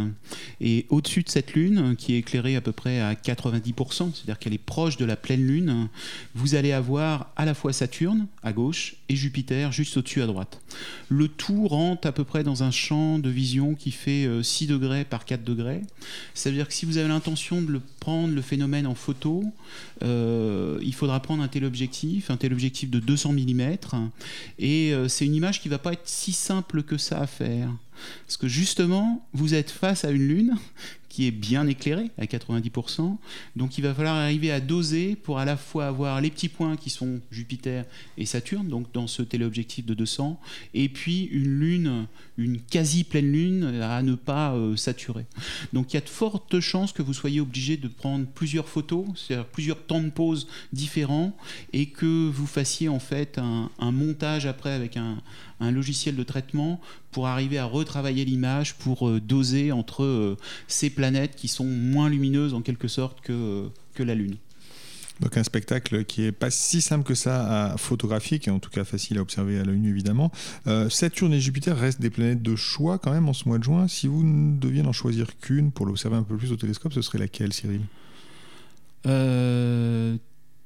Et 0.59 0.87
au-dessus 0.89 1.21
de 1.21 1.29
cette 1.29 1.53
lune, 1.53 1.95
qui 1.97 2.15
est 2.15 2.17
éclairée 2.17 2.55
à 2.55 2.61
peu 2.61 2.71
près 2.71 2.99
à 2.99 3.13
90%, 3.13 4.11
c'est-à-dire 4.13 4.39
qu'elle 4.39 4.53
est 4.53 4.57
proche 4.57 4.97
de 4.97 5.05
la 5.05 5.15
pleine 5.15 5.45
lune, 5.45 5.87
vous 6.33 6.38
allez 6.55 6.71
avoir 6.71 7.31
à 7.35 7.45
la 7.45 7.53
fois 7.53 7.73
Saturne 7.73 8.27
à 8.43 8.53
gauche 8.53 8.95
Jupiter 9.15 9.71
juste 9.71 9.97
au-dessus 9.97 10.21
à 10.21 10.27
droite. 10.27 10.61
Le 11.09 11.27
tout 11.27 11.67
rentre 11.67 12.07
à 12.07 12.11
peu 12.11 12.23
près 12.23 12.43
dans 12.43 12.63
un 12.63 12.71
champ 12.71 13.19
de 13.19 13.29
vision 13.29 13.75
qui 13.75 13.91
fait 13.91 14.27
6 14.41 14.65
euh, 14.65 14.67
degrés 14.67 15.05
par 15.05 15.25
4 15.25 15.43
degrés. 15.43 15.81
Ça 16.33 16.49
veut 16.49 16.55
dire 16.55 16.67
que 16.67 16.73
si 16.73 16.85
vous 16.85 16.97
avez 16.97 17.07
l'intention 17.07 17.61
de 17.61 17.81
prendre, 17.99 18.33
le 18.33 18.41
phénomène 18.41 18.87
en 18.87 18.95
photo, 18.95 19.43
euh, 20.03 20.79
il 20.81 20.93
faudra 20.93 21.19
prendre 21.21 21.43
un 21.43 21.47
téléobjectif, 21.47 22.29
un 22.29 22.37
téléobjectif 22.37 22.89
de 22.89 22.99
200 22.99 23.33
mm. 23.33 23.77
Et 24.59 24.93
euh, 24.93 25.07
c'est 25.07 25.25
une 25.25 25.35
image 25.35 25.61
qui 25.61 25.67
ne 25.67 25.73
va 25.73 25.79
pas 25.79 25.93
être 25.93 26.07
si 26.07 26.31
simple 26.31 26.83
que 26.83 26.97
ça 26.97 27.19
à 27.19 27.27
faire. 27.27 27.69
Parce 28.25 28.37
que 28.37 28.47
justement, 28.47 29.27
vous 29.33 29.53
êtes 29.53 29.71
face 29.71 30.05
à 30.05 30.11
une 30.11 30.27
lune 30.27 30.55
qui 31.09 31.27
est 31.27 31.31
bien 31.31 31.67
éclairé 31.67 32.11
à 32.17 32.25
90%. 32.25 33.17
Donc 33.55 33.77
il 33.77 33.83
va 33.83 33.93
falloir 33.93 34.15
arriver 34.15 34.51
à 34.51 34.59
doser 34.59 35.15
pour 35.15 35.39
à 35.39 35.45
la 35.45 35.57
fois 35.57 35.87
avoir 35.87 36.21
les 36.21 36.29
petits 36.29 36.49
points 36.49 36.77
qui 36.77 36.89
sont 36.89 37.19
Jupiter 37.31 37.85
et 38.17 38.25
Saturne, 38.25 38.67
donc 38.67 38.91
dans 38.93 38.98
ce 39.07 39.21
téléobjectif 39.21 39.85
de 39.85 39.93
200, 39.93 40.39
et 40.73 40.89
puis 40.89 41.23
une 41.25 41.59
lune, 41.59 42.07
une 42.37 42.59
quasi 42.59 43.03
pleine 43.03 43.31
lune 43.31 43.63
à 43.81 44.01
ne 44.01 44.15
pas 44.15 44.53
euh, 44.53 44.75
saturer. 44.75 45.25
Donc 45.73 45.93
il 45.93 45.95
y 45.95 45.97
a 45.97 46.01
de 46.01 46.09
fortes 46.09 46.59
chances 46.59 46.93
que 46.93 47.01
vous 47.01 47.13
soyez 47.13 47.41
obligé 47.41 47.77
de 47.77 47.87
prendre 47.87 48.25
plusieurs 48.25 48.67
photos, 48.67 49.05
c'est-à-dire 49.15 49.47
plusieurs 49.47 49.85
temps 49.85 50.01
de 50.01 50.09
pause 50.09 50.47
différents, 50.73 51.35
et 51.73 51.87
que 51.87 52.29
vous 52.29 52.47
fassiez 52.47 52.89
en 52.89 52.99
fait 52.99 53.39
un 53.39 53.91
montage 53.91 54.45
après 54.45 54.71
avec 54.71 54.97
un, 54.97 55.17
un 55.59 55.71
logiciel 55.71 56.15
de 56.15 56.23
traitement 56.23 56.79
pour 57.11 57.27
arriver 57.27 57.57
à 57.57 57.65
retravailler 57.65 58.25
l'image, 58.25 58.75
pour 58.75 59.09
euh, 59.09 59.19
doser 59.19 59.71
entre 59.71 60.03
euh, 60.03 60.37
ces 60.67 60.89
planètes 60.89 61.35
qui 61.35 61.47
sont 61.47 61.65
moins 61.65 62.09
lumineuses 62.09 62.53
en 62.53 62.61
quelque 62.61 62.87
sorte 62.87 63.21
que, 63.21 63.67
que 63.93 64.03
la 64.03 64.15
Lune. 64.15 64.37
Donc 65.19 65.35
un 65.37 65.43
spectacle 65.43 66.05
qui 66.05 66.23
est 66.23 66.31
pas 66.31 66.49
si 66.49 66.81
simple 66.81 67.03
que 67.03 67.15
ça 67.15 67.71
à 67.71 67.77
photographier, 67.77 68.39
qui 68.39 68.49
est 68.49 68.51
en 68.51 68.59
tout 68.59 68.69
cas 68.69 68.83
facile 68.83 69.17
à 69.17 69.21
observer 69.21 69.59
à 69.59 69.63
l'œil 69.63 69.79
nu 69.79 69.89
évidemment. 69.89 70.31
Saturne 70.89 71.33
et 71.33 71.39
Jupiter 71.39 71.77
restent 71.77 72.01
des 72.01 72.09
planètes 72.09 72.41
de 72.41 72.55
choix 72.55 72.97
quand 72.99 73.11
même 73.11 73.27
en 73.27 73.33
ce 73.33 73.47
mois 73.47 73.57
de 73.57 73.63
juin. 73.63 73.87
Si 73.87 74.07
vous 74.07 74.23
ne 74.23 74.57
deviez 74.57 74.81
en 74.81 74.93
choisir 74.93 75.37
qu'une 75.39 75.71
pour 75.71 75.85
l'observer 75.85 76.15
un 76.15 76.23
peu 76.23 76.37
plus 76.37 76.51
au 76.51 76.55
télescope, 76.55 76.93
ce 76.93 77.01
serait 77.01 77.17
laquelle, 77.17 77.51
Cyril? 77.53 77.81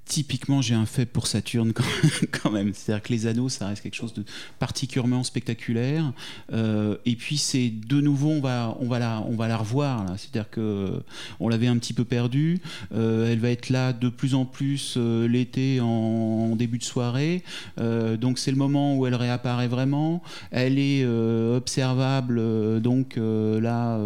Typiquement, 0.05 0.61
j'ai 0.61 0.75
un 0.75 0.85
fait 0.85 1.05
pour 1.05 1.27
Saturne 1.27 1.73
quand 2.43 2.51
même. 2.51 2.73
C'est-à-dire 2.73 3.03
que 3.03 3.13
les 3.13 3.27
anneaux, 3.27 3.49
ça 3.49 3.67
reste 3.67 3.83
quelque 3.83 3.95
chose 3.95 4.13
de 4.13 4.23
particulièrement 4.59 5.23
spectaculaire. 5.23 6.11
Euh, 6.51 6.97
et 7.05 7.15
puis, 7.15 7.37
c'est 7.37 7.69
de 7.69 8.01
nouveau, 8.01 8.29
on 8.29 8.41
va, 8.41 8.75
on 8.79 8.87
va 8.87 8.99
la, 8.99 9.21
on 9.21 9.35
va 9.35 9.47
la 9.47 9.57
revoir. 9.57 10.05
C'est-à-dire 10.17 10.49
que 10.49 11.01
on 11.39 11.49
l'avait 11.49 11.67
un 11.67 11.77
petit 11.77 11.93
peu 11.93 12.05
perdue. 12.05 12.59
Euh, 12.93 13.31
elle 13.31 13.39
va 13.39 13.49
être 13.49 13.69
là 13.69 13.93
de 13.93 14.09
plus 14.09 14.35
en 14.35 14.45
plus 14.45 14.95
euh, 14.97 15.27
l'été 15.27 15.79
en, 15.79 16.55
début 16.55 16.77
de 16.77 16.83
soirée. 16.83 17.43
donc, 17.77 18.37
c'est 18.37 18.51
le 18.51 18.57
moment 18.57 18.95
où 18.95 19.07
elle 19.07 19.15
réapparaît 19.15 19.67
vraiment. 19.67 20.21
Elle 20.51 20.77
est 20.77 21.03
observable, 21.05 22.81
donc 22.81 23.15
là, 23.17 23.99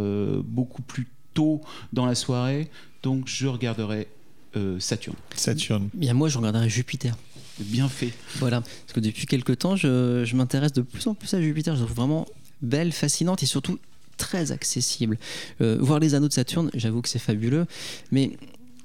beaucoup 0.43 0.81
plus 0.81 1.07
tôt 1.33 1.61
dans 1.91 2.05
la 2.05 2.15
soirée. 2.15 2.69
Donc, 3.03 3.27
je 3.27 3.47
regarderai 3.47 4.07
euh, 4.57 4.79
Saturne. 4.79 5.15
Saturne. 5.35 5.89
Bien, 5.93 6.13
moi, 6.13 6.29
je 6.29 6.37
regarderais 6.37 6.69
Jupiter. 6.69 7.15
Bien 7.59 7.89
fait. 7.89 8.11
Voilà, 8.35 8.61
parce 8.61 8.93
que 8.93 8.99
depuis 8.99 9.25
quelques 9.25 9.57
temps, 9.57 9.75
je, 9.75 10.35
m'intéresse 10.35 10.73
de 10.73 10.81
plus 10.81 11.07
en 11.07 11.15
plus 11.15 11.33
à 11.33 11.41
Jupiter. 11.41 11.75
Je 11.75 11.83
trouve 11.83 11.95
vraiment 11.95 12.27
belle, 12.61 12.91
fascinante 12.91 13.41
et 13.41 13.45
surtout 13.47 13.79
très 14.17 14.51
accessible. 14.51 15.17
Euh, 15.61 15.77
voir 15.79 15.99
les 15.99 16.13
anneaux 16.13 16.27
de 16.27 16.33
Saturne, 16.33 16.69
j'avoue 16.73 17.01
que 17.01 17.09
c'est 17.09 17.19
fabuleux, 17.19 17.65
mais 18.11 18.37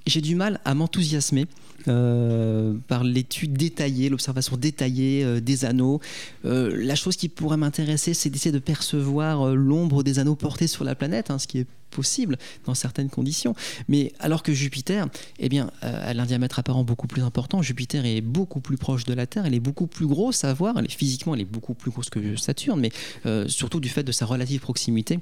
j'ai 0.07 0.21
du 0.21 0.35
mal 0.35 0.61
à 0.65 0.75
m'enthousiasmer. 0.75 1.47
Euh, 1.89 2.75
par 2.87 3.03
l'étude 3.03 3.55
détaillée, 3.55 4.09
l'observation 4.09 4.57
détaillée 4.57 5.41
des 5.41 5.65
anneaux. 5.65 6.01
la 6.45 6.95
chose 6.95 7.17
qui 7.17 7.29
pourrait 7.29 7.57
m'intéresser, 7.57 8.15
c'est 8.15 8.31
d'essayer 8.31 8.53
de 8.53 8.61
percevoir 8.61 9.55
l'ombre 9.55 10.05
des 10.05 10.21
anneaux 10.21 10.37
portés 10.37 10.69
sur 10.69 10.85
la 10.85 10.95
planète, 10.95 11.31
hein, 11.31 11.39
ce 11.39 11.49
qui 11.49 11.59
est 11.59 11.67
possible 11.93 12.39
dans 12.65 12.75
certaines 12.75 13.11
conditions. 13.11 13.55
Mais 13.87 14.13
alors 14.19 14.43
que 14.43 14.53
Jupiter, 14.53 15.07
eh 15.39 15.49
bien, 15.49 15.71
euh, 15.85 16.05
elle 16.09 16.19
a 16.19 16.25
un 16.25 16.27
diamètre 16.27 16.59
apparent 16.59 16.83
beaucoup 16.83 17.07
plus 17.07 17.23
important. 17.23 17.63
Jupiter 17.63 18.05
est 18.05 18.21
beaucoup 18.21 18.61
plus 18.61 18.77
proche 18.77 19.05
de 19.05 19.15
la 19.15 19.27
Terre, 19.27 19.47
elle 19.47 19.55
est 19.55 19.61
beaucoup 19.61 19.87
plus 19.87 20.07
grosse 20.07 20.43
à 20.45 20.53
voir. 20.53 20.75
Physiquement, 20.89 21.35
elle 21.35 21.43
est 21.43 21.45
beaucoup 21.45 21.75
plus 21.75 21.93
grosse 21.93 22.11
que 22.11 22.35
Saturne, 22.37 22.81
mais 22.81 22.91
euh, 23.27 23.47
surtout 23.47 23.79
du 23.79 23.89
fait 23.89 24.03
de 24.03 24.13
sa 24.13 24.27
relative 24.27 24.61
proximité 24.61 25.21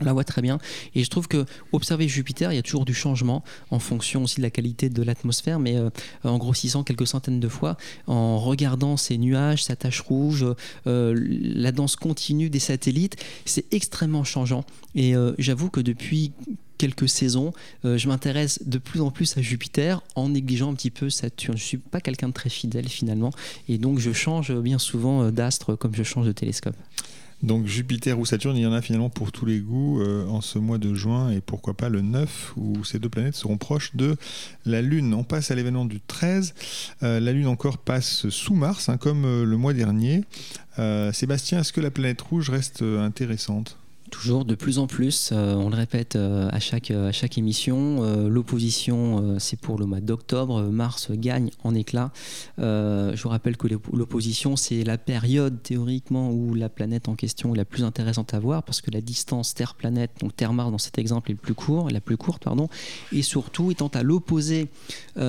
on 0.00 0.04
la 0.04 0.12
voit 0.12 0.24
très 0.24 0.42
bien. 0.42 0.58
Et 0.94 1.04
je 1.04 1.10
trouve 1.10 1.28
que 1.28 1.44
observer 1.72 2.08
Jupiter, 2.08 2.52
il 2.52 2.56
y 2.56 2.58
a 2.58 2.62
toujours 2.62 2.84
du 2.84 2.94
changement 2.94 3.44
en 3.70 3.78
fonction 3.78 4.24
aussi 4.24 4.36
de 4.36 4.42
la 4.42 4.50
qualité 4.50 4.88
de 4.88 5.02
l'atmosphère, 5.02 5.58
mais 5.58 5.76
euh, 5.76 5.90
en 6.24 6.38
grossissant 6.38 6.82
quelques 6.82 7.06
centaines 7.06 7.40
de 7.40 7.48
fois, 7.48 7.76
en 8.06 8.38
regardant 8.38 8.96
ces 8.96 9.18
nuages, 9.18 9.64
sa 9.64 9.76
tache 9.76 10.00
rouge, 10.00 10.44
euh, 10.86 11.14
la 11.16 11.72
danse 11.72 11.96
continue 11.96 12.50
des 12.50 12.58
satellites, 12.58 13.16
c'est 13.44 13.72
extrêmement 13.72 14.24
changeant. 14.24 14.64
Et 14.94 15.14
euh, 15.14 15.32
j'avoue 15.38 15.70
que 15.70 15.80
depuis 15.80 16.32
quelques 16.76 17.08
saisons, 17.08 17.52
je 17.84 18.08
m'intéresse 18.08 18.60
de 18.66 18.78
plus 18.78 19.00
en 19.00 19.12
plus 19.12 19.38
à 19.38 19.40
Jupiter 19.40 20.02
en 20.16 20.30
négligeant 20.30 20.72
un 20.72 20.74
petit 20.74 20.90
peu 20.90 21.08
Saturne. 21.08 21.56
Je 21.56 21.62
suis 21.62 21.78
pas 21.78 22.00
quelqu'un 22.00 22.28
de 22.28 22.32
très 22.32 22.50
fidèle 22.50 22.88
finalement, 22.88 23.30
et 23.68 23.78
donc 23.78 24.00
je 24.00 24.12
change 24.12 24.52
bien 24.52 24.80
souvent 24.80 25.30
d'astre 25.30 25.76
comme 25.76 25.94
je 25.94 26.02
change 26.02 26.26
de 26.26 26.32
télescope. 26.32 26.76
Donc 27.42 27.66
Jupiter 27.66 28.18
ou 28.18 28.24
Saturne, 28.24 28.56
il 28.56 28.62
y 28.62 28.66
en 28.66 28.72
a 28.72 28.80
finalement 28.80 29.10
pour 29.10 29.32
tous 29.32 29.44
les 29.44 29.60
goûts 29.60 30.00
euh, 30.00 30.26
en 30.26 30.40
ce 30.40 30.58
mois 30.58 30.78
de 30.78 30.94
juin 30.94 31.30
et 31.30 31.40
pourquoi 31.40 31.74
pas 31.74 31.88
le 31.88 32.00
9 32.00 32.54
où 32.56 32.84
ces 32.84 32.98
deux 32.98 33.08
planètes 33.08 33.34
seront 33.34 33.58
proches 33.58 33.94
de 33.96 34.16
la 34.64 34.80
Lune. 34.80 35.12
On 35.14 35.24
passe 35.24 35.50
à 35.50 35.54
l'événement 35.54 35.84
du 35.84 36.00
13. 36.00 36.54
Euh, 37.02 37.20
la 37.20 37.32
Lune 37.32 37.46
encore 37.46 37.78
passe 37.78 38.28
sous 38.30 38.54
Mars 38.54 38.88
hein, 38.88 38.96
comme 38.96 39.24
euh, 39.24 39.44
le 39.44 39.56
mois 39.56 39.74
dernier. 39.74 40.24
Sébastien, 41.12 41.60
est-ce 41.60 41.72
que 41.72 41.80
la 41.80 41.92
planète 41.92 42.20
rouge 42.20 42.50
reste 42.50 42.82
intéressante? 42.82 43.78
Toujours 44.14 44.44
de 44.44 44.54
plus 44.54 44.78
en 44.78 44.86
plus, 44.86 45.30
euh, 45.32 45.56
on 45.56 45.70
le 45.70 45.74
répète 45.74 46.14
euh, 46.14 46.48
à, 46.52 46.60
chaque, 46.60 46.92
à 46.92 47.10
chaque 47.10 47.36
émission, 47.36 48.04
euh, 48.04 48.28
l'opposition 48.28 49.40
c'est 49.40 49.58
pour 49.58 49.76
le 49.76 49.86
mois 49.86 50.00
d'octobre, 50.00 50.62
mars 50.62 51.10
gagne 51.10 51.50
en 51.64 51.74
éclat. 51.74 52.12
je 52.56 53.20
vous 53.20 53.28
rappelle 53.28 53.56
que 53.56 53.66
l'opposition 53.66 54.54
c'est 54.54 54.84
la 54.84 54.98
période 54.98 55.60
théoriquement 55.62 56.30
où 56.30 56.54
la 56.54 56.68
planète 56.68 57.08
en 57.08 57.16
question 57.16 57.54
est 57.54 57.58
la 57.58 57.64
plus 57.64 57.82
intéressante 57.82 58.34
à 58.34 58.38
voir 58.38 58.62
parce 58.62 58.80
que 58.80 58.92
la 58.92 59.00
distance 59.00 59.52
Terre-planète, 59.54 60.12
donc 60.20 60.36
Terre-Mars 60.36 60.70
dans 60.70 60.78
cet 60.78 60.98
exemple 60.98 61.32
est 61.32 61.34
le 61.34 61.40
plus 61.40 61.54
court, 61.54 61.90
la 61.90 62.00
plus 62.00 62.16
courte 62.16 62.44
pardon, 62.44 62.68
et 63.12 63.22
surtout 63.22 63.72
étant 63.72 63.88
à 63.88 64.04
l'opposé 64.04 64.68
du 65.16 65.22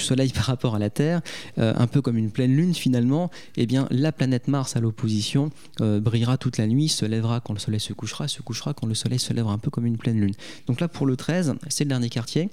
Soleil 0.00 0.32
par 0.34 0.44
rapport 0.44 0.74
à 0.74 0.78
la 0.78 0.88
Terre, 0.88 1.20
un 1.58 1.86
peu 1.86 2.00
comme 2.00 2.16
une 2.16 2.30
pleine 2.30 2.56
lune 2.56 2.74
finalement, 2.74 3.30
eh 3.58 3.66
bien 3.66 3.86
la 3.90 4.10
planète 4.10 4.48
Mars 4.48 4.74
à 4.74 4.80
l'opposition 4.80 5.50
euh, 5.80 6.00
brillera 6.00 6.38
toute 6.38 6.58
la 6.58 6.66
nuit, 6.66 6.88
se 6.88 7.04
lèvera 7.04 7.40
quand 7.40 7.52
le 7.52 7.58
soleil 7.58 7.80
se 7.80 7.92
couchera, 7.92 8.28
se 8.28 8.42
couchera 8.42 8.74
quand 8.74 8.86
le 8.86 8.94
soleil 8.94 9.18
se 9.18 9.32
lèvera, 9.32 9.52
un 9.52 9.58
peu 9.58 9.70
comme 9.70 9.86
une 9.86 9.98
pleine 9.98 10.20
lune. 10.20 10.34
Donc 10.66 10.80
là, 10.80 10.88
pour 10.88 11.06
le 11.06 11.16
13, 11.16 11.54
c'est 11.68 11.84
le 11.84 11.88
dernier 11.88 12.08
quartier. 12.08 12.50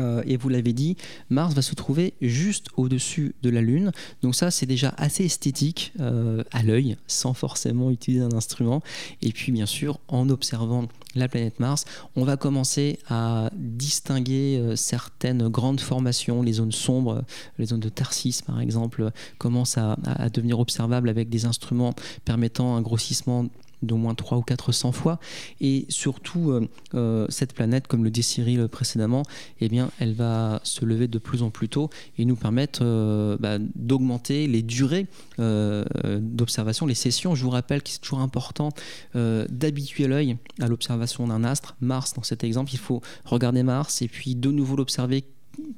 Euh, 0.00 0.22
et 0.26 0.36
vous 0.36 0.48
l'avez 0.48 0.72
dit, 0.72 0.96
Mars 1.30 1.54
va 1.54 1.62
se 1.62 1.74
trouver 1.74 2.14
juste 2.20 2.68
au-dessus 2.76 3.34
de 3.42 3.50
la 3.50 3.60
Lune. 3.60 3.92
Donc 4.22 4.34
ça, 4.34 4.50
c'est 4.50 4.66
déjà 4.66 4.94
assez 4.96 5.24
esthétique 5.24 5.92
euh, 6.00 6.42
à 6.52 6.62
l'œil, 6.62 6.96
sans 7.06 7.34
forcément 7.34 7.90
utiliser 7.90 8.22
un 8.22 8.32
instrument. 8.32 8.82
Et 9.22 9.32
puis, 9.32 9.52
bien 9.52 9.66
sûr, 9.66 10.00
en 10.08 10.28
observant 10.28 10.86
la 11.14 11.28
planète 11.28 11.60
Mars, 11.60 11.84
on 12.14 12.24
va 12.24 12.36
commencer 12.36 12.98
à 13.08 13.50
distinguer 13.54 14.58
euh, 14.58 14.76
certaines 14.76 15.48
grandes 15.48 15.80
formations, 15.80 16.42
les 16.42 16.54
zones 16.54 16.72
sombres, 16.72 17.24
les 17.58 17.66
zones 17.66 17.80
de 17.80 17.88
Tarsis 17.88 18.42
par 18.46 18.60
exemple, 18.60 19.10
commencent 19.38 19.78
à, 19.78 19.96
à 20.04 20.28
devenir 20.28 20.60
observables 20.60 21.08
avec 21.08 21.28
des 21.28 21.46
instruments 21.46 21.94
permettant 22.24 22.76
un 22.76 22.82
grossissement 22.82 23.46
d'au 23.82 23.96
moins 23.96 24.14
3 24.14 24.38
ou 24.38 24.42
400 24.42 24.92
fois. 24.92 25.18
Et 25.60 25.86
surtout, 25.88 26.50
euh, 26.50 26.68
euh, 26.94 27.26
cette 27.28 27.52
planète, 27.54 27.86
comme 27.86 28.04
le 28.04 28.10
dit 28.10 28.22
Cyril 28.22 28.68
précédemment, 28.68 29.22
eh 29.60 29.68
bien, 29.68 29.90
elle 29.98 30.14
va 30.14 30.60
se 30.62 30.84
lever 30.84 31.08
de 31.08 31.18
plus 31.18 31.42
en 31.42 31.50
plus 31.50 31.68
tôt 31.68 31.90
et 32.18 32.24
nous 32.24 32.36
permettre 32.36 32.80
euh, 32.82 33.36
bah, 33.38 33.58
d'augmenter 33.74 34.46
les 34.46 34.62
durées 34.62 35.06
d'observation, 35.38 36.86
les 36.86 36.94
sessions. 36.94 37.34
Je 37.34 37.44
vous 37.44 37.50
rappelle 37.50 37.82
que 37.82 37.90
c'est 37.90 38.00
toujours 38.00 38.20
important 38.20 38.70
d'habituer 39.14 40.06
l'œil 40.06 40.38
à 40.60 40.66
l'observation 40.66 41.26
d'un 41.26 41.44
astre. 41.44 41.76
Mars, 41.80 42.14
dans 42.14 42.22
cet 42.22 42.42
exemple, 42.42 42.72
il 42.72 42.78
faut 42.78 43.02
regarder 43.24 43.62
Mars 43.62 44.00
et 44.02 44.08
puis 44.08 44.34
de 44.34 44.50
nouveau 44.50 44.76
l'observer 44.76 45.24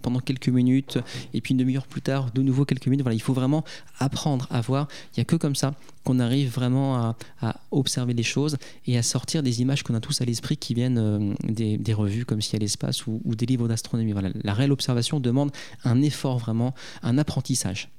pendant 0.02 0.20
quelques 0.20 0.48
minutes 0.48 0.98
et 1.34 1.40
puis 1.40 1.52
une 1.52 1.58
demi-heure 1.58 1.86
plus 1.86 2.02
tard 2.02 2.30
de 2.32 2.42
nouveau 2.42 2.64
quelques 2.64 2.86
minutes. 2.86 3.02
Voilà 3.02 3.14
il 3.14 3.22
faut 3.22 3.32
vraiment 3.32 3.64
apprendre 3.98 4.46
à 4.50 4.60
voir. 4.60 4.88
Il 5.12 5.20
n'y 5.20 5.22
a 5.22 5.24
que 5.24 5.36
comme 5.36 5.54
ça 5.54 5.74
qu'on 6.04 6.20
arrive 6.20 6.50
vraiment 6.50 7.14
à, 7.42 7.60
observer 7.70 8.14
les 8.14 8.22
choses 8.22 8.56
et 8.86 8.96
à 8.96 9.02
sortir 9.02 9.42
des 9.42 9.60
images 9.60 9.82
qu'on 9.82 9.94
a 9.94 10.00
tous 10.00 10.22
à 10.22 10.24
l'esprit 10.24 10.56
qui 10.56 10.72
viennent 10.72 10.98
euh, 10.98 11.34
des, 11.44 11.94
revues 11.94 12.24
comme 12.24 12.40
Ciel 12.40 12.62
Espace 12.62 13.06
ou, 13.06 13.20
ou 13.24 13.34
des 13.34 13.44
livres 13.44 13.68
d'astronomie. 13.68 14.12
Voilà 14.12 14.30
la 14.42 14.54
réelle 14.54 14.72
observation 14.72 15.20
demande 15.20 15.50
un 15.84 16.00
effort 16.00 16.38
vraiment 16.38 16.74
un 17.02 17.18
apprentissage 17.18 17.90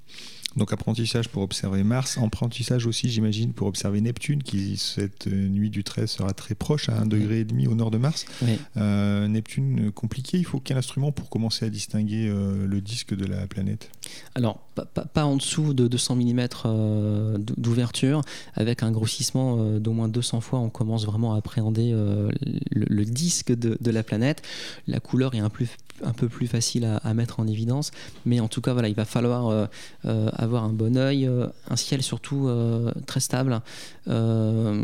donc 0.56 0.74
apprentissage 0.74 1.30
pour 1.30 1.44
observer 1.44 1.84
Mars, 1.84 2.18
apprentissage 2.18 2.86
aussi 2.86 3.10
j'imagine 3.10 3.54
pour 3.54 3.68
observer 3.68 4.02
Neptune 4.02 4.44
qui 4.44 4.78
cette 4.78 5.28
nuit 5.28 5.70
du 5.70 5.84
13 5.84 6.10
sera 6.10 6.34
très 6.34 6.56
proche 6.56 6.90
à 6.90 6.94
1,5 6.94 7.08
degré 7.08 7.40
et 7.40 7.46
demi 7.46 7.68
au 7.68 7.76
nord 7.76 7.92
de 7.92 7.98
Mars. 7.98 8.26
Euh, 8.78 9.28
Neptune 9.28 9.92
compliqué, 9.92 10.38
il 10.38 10.46
faut 10.46 10.60
quel 10.60 10.78
instrument 10.78 11.12
pour 11.12 11.30
commencer 11.30 11.66
à 11.66 11.70
distinguer 11.70 12.28
euh, 12.28 12.66
le 12.68 12.82
disque 12.82 13.16
de 13.16 13.26
la 13.26 13.48
planète? 13.48 13.92
Alors 14.36 14.60
pas, 15.14 15.26
en 15.26 15.36
dessous 15.36 15.74
de 15.74 15.88
200 15.88 16.16
mm 16.16 16.48
euh, 16.66 17.38
d'ouverture, 17.38 18.22
avec 18.56 18.84
un 18.84 18.92
grossissement 18.92 19.78
d'au 19.80 19.92
moins 19.92 20.08
200 20.08 20.42
fois 20.42 20.60
on 20.60 20.70
commence 20.70 21.06
vraiment 21.06 21.34
à 21.34 21.38
appréhender 21.38 21.92
le, 22.72 23.04
disque 23.06 23.52
de, 23.52 23.92
la 23.92 24.04
planète. 24.04 24.42
La 24.88 25.00
couleur 25.00 25.36
est 25.36 25.40
un, 25.40 25.50
peu 25.50 26.30
plus 26.30 26.48
facile 26.48 26.86
à, 27.04 27.14
mettre 27.14 27.40
en 27.40 27.48
évidence, 27.48 27.92
mais 28.26 28.40
en 28.40 28.48
tout 28.48 28.62
cas 28.62 28.76
il 28.88 28.96
va 28.96 29.06
falloir 29.06 29.68
avoir 30.04 30.64
un 30.64 30.74
bon 30.74 30.98
œil, 30.98 31.28
euh, 31.28 31.48
un 31.70 31.76
ciel 31.76 32.04
surtout 32.04 32.48
euh, 32.48 32.92
très 33.06 33.20
stable. 33.20 33.62
Euh, 34.08 34.84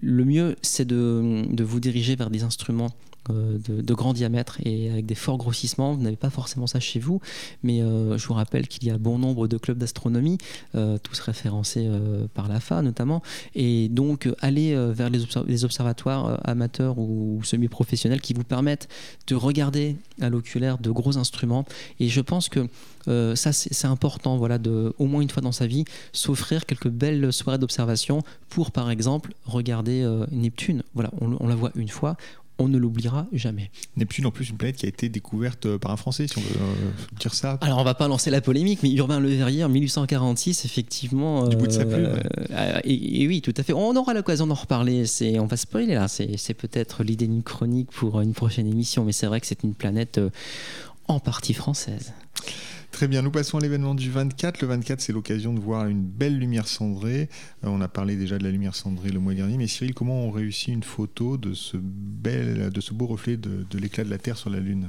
le 0.00 0.24
mieux, 0.24 0.56
c'est 0.62 0.86
de, 0.86 1.62
vous 1.62 1.80
diriger 1.80 2.16
vers 2.16 2.30
des 2.30 2.42
instruments 2.42 2.90
de, 3.32 3.80
de, 3.80 3.94
grand 3.94 4.12
diamètre 4.12 4.58
et 4.64 4.90
avec 4.90 5.06
des 5.06 5.14
forts 5.14 5.38
grossissements. 5.38 5.94
Vous 5.94 6.02
n'avez 6.02 6.16
pas 6.16 6.30
forcément 6.30 6.66
ça 6.66 6.80
chez 6.80 7.00
vous, 7.00 7.20
mais 7.62 7.80
je 7.80 8.26
vous 8.26 8.34
rappelle 8.34 8.68
qu'il 8.68 8.84
y 8.84 8.90
a 8.90 8.98
bon 8.98 9.18
nombre 9.18 9.48
de 9.48 9.56
clubs 9.56 9.78
d'astronomie, 9.78 10.38
tous 10.72 11.20
référencés 11.20 11.88
par 12.34 12.48
l'AFA 12.48 12.82
notamment, 12.82 13.22
et 13.54 13.88
donc 13.88 14.28
aller 14.40 14.76
vers 14.92 15.10
les, 15.10 15.64
observatoires 15.64 16.40
amateurs 16.44 16.98
ou 16.98 17.40
semi-professionnels 17.42 18.20
qui 18.20 18.34
vous 18.34 18.44
permettent 18.44 18.88
de 19.26 19.34
regarder 19.34 19.96
à 20.20 20.28
l'oculaire 20.28 20.78
de 20.78 20.90
gros 20.90 21.16
instruments. 21.18 21.64
Et 22.00 22.08
je 22.08 22.20
pense 22.20 22.48
que 22.48 22.68
euh, 23.08 23.36
ça, 23.36 23.52
c'est 23.52 23.86
important, 23.86 24.36
voilà, 24.36 24.58
de, 24.58 24.92
au 24.98 25.06
moins 25.06 25.20
une 25.20 25.30
fois 25.30 25.42
dans 25.42 25.52
sa 25.52 25.66
vie, 25.66 25.84
s'offrir 26.12 26.66
quelques 26.66 26.88
belles 26.88 27.32
soirées 27.32 27.58
d'observation 27.58 28.22
pour, 28.48 28.70
par 28.70 28.90
exemple, 28.90 29.32
regarder 29.44 30.02
euh, 30.02 30.26
Neptune. 30.32 30.82
Voilà, 30.94 31.10
on, 31.20 31.46
la 31.46 31.54
voit 31.54 31.70
une 31.76 31.88
fois, 31.88 32.16
on 32.58 32.68
ne 32.68 32.78
l'oubliera 32.78 33.26
jamais. 33.32 33.70
Neptune, 33.96 34.26
en 34.26 34.30
plus, 34.30 34.48
une 34.48 34.56
planète 34.56 34.76
qui 34.76 34.86
a 34.86 34.88
été 34.88 35.08
découverte 35.08 35.66
euh, 35.66 35.78
par 35.78 35.90
un 35.90 35.96
Français, 35.96 36.26
si 36.26 36.38
on 36.38 36.40
veut 36.40 36.56
dire 37.18 37.34
ça. 37.34 37.58
Alors, 37.60 37.78
on 37.78 37.84
va 37.84 37.94
pas 37.94 38.08
lancer 38.08 38.30
la 38.30 38.40
polémique, 38.40 38.80
mais 38.82 38.92
Urbain 38.92 39.20
Le 39.20 39.28
Verrier, 39.28 39.64
en 39.64 39.68
1846, 39.68 40.64
effectivement. 40.64 41.48
Du 41.48 41.56
bout 41.56 41.66
de 41.66 41.72
sa 41.72 41.84
plume. 41.84 42.18
et, 42.84 43.26
oui, 43.26 43.42
tout 43.42 43.54
à 43.56 43.62
fait. 43.62 43.72
On 43.72 43.94
aura 43.96 44.14
l'occasion 44.14 44.46
d'en 44.46 44.54
reparler. 44.54 45.06
C'est, 45.06 45.38
on 45.38 45.46
va 45.46 45.56
spoiler 45.56 45.94
là. 45.94 46.08
C'est 46.08 46.54
peut-être 46.54 47.04
l'idée 47.04 47.26
d'une 47.26 47.42
chronique 47.42 47.90
pour 47.90 48.20
une 48.20 48.32
prochaine 48.32 48.66
émission, 48.66 49.04
mais 49.04 49.12
c'est 49.12 49.26
vrai 49.26 49.40
que 49.40 49.46
c'est 49.46 49.62
une 49.62 49.74
planète 49.74 50.20
en 51.08 51.20
partie 51.20 51.54
française. 51.54 52.12
Très 52.90 53.08
bien, 53.08 53.22
nous 53.22 53.30
passons 53.30 53.58
à 53.58 53.60
l'événement 53.60 53.94
du 53.94 54.10
24. 54.10 54.62
Le 54.62 54.68
24, 54.68 55.00
c'est 55.00 55.12
l'occasion 55.12 55.52
de 55.52 55.60
voir 55.60 55.86
une 55.86 56.02
belle 56.02 56.38
lumière 56.38 56.66
cendrée. 56.66 57.28
Euh, 57.64 57.68
on 57.68 57.80
a 57.80 57.88
parlé 57.88 58.16
déjà 58.16 58.38
de 58.38 58.44
la 58.44 58.50
lumière 58.50 58.74
cendrée 58.74 59.10
le 59.10 59.20
mois 59.20 59.34
dernier, 59.34 59.58
mais 59.58 59.66
Cyril, 59.66 59.92
comment 59.92 60.24
on 60.24 60.30
réussit 60.30 60.68
une 60.68 60.82
photo 60.82 61.36
de 61.36 61.52
ce, 61.52 61.76
bel, 61.76 62.70
de 62.70 62.80
ce 62.80 62.94
beau 62.94 63.06
reflet 63.06 63.36
de, 63.36 63.66
l'éclat 63.78 64.04
de 64.04 64.10
la 64.10 64.18
Terre 64.18 64.38
sur 64.38 64.50
la 64.50 64.60
Lune? 64.60 64.88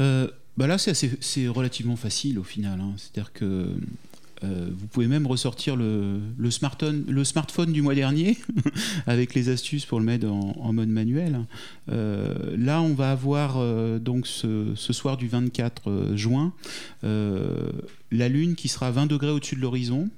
Euh, 0.00 0.28
bah 0.56 0.66
Là, 0.66 0.78
c'est 0.78 1.48
relativement 1.48 1.96
facile 1.96 2.38
au 2.38 2.44
final. 2.44 2.80
Hein. 2.80 2.94
C'est-à-dire 2.96 3.32
que 3.32 3.74
euh, 4.44 4.68
vous 4.70 4.86
pouvez 4.86 5.06
même 5.06 5.26
ressortir 5.26 5.76
le, 5.76 6.20
smartphone, 6.50 7.72
du 7.72 7.82
mois 7.82 7.94
dernier 7.94 8.36
avec 9.06 9.34
les 9.34 9.48
astuces 9.48 9.86
pour 9.86 9.98
le 9.98 10.04
mettre 10.04 10.28
en, 10.28 10.72
mode 10.72 10.88
manuel. 10.88 11.40
Euh, 11.90 12.54
là, 12.56 12.82
on 12.82 12.94
va 12.94 13.12
avoir 13.12 13.56
euh, 13.56 13.98
donc 13.98 14.26
ce, 14.26 14.74
soir 14.76 15.16
du 15.16 15.28
24 15.28 16.12
juin 16.14 16.52
la 18.12 18.28
Lune 18.28 18.54
qui 18.54 18.68
sera 18.68 18.90
20 18.90 19.06
degrés 19.06 19.30
au-dessus 19.30 19.56
de 19.56 19.60
l'horizon. 19.60 20.08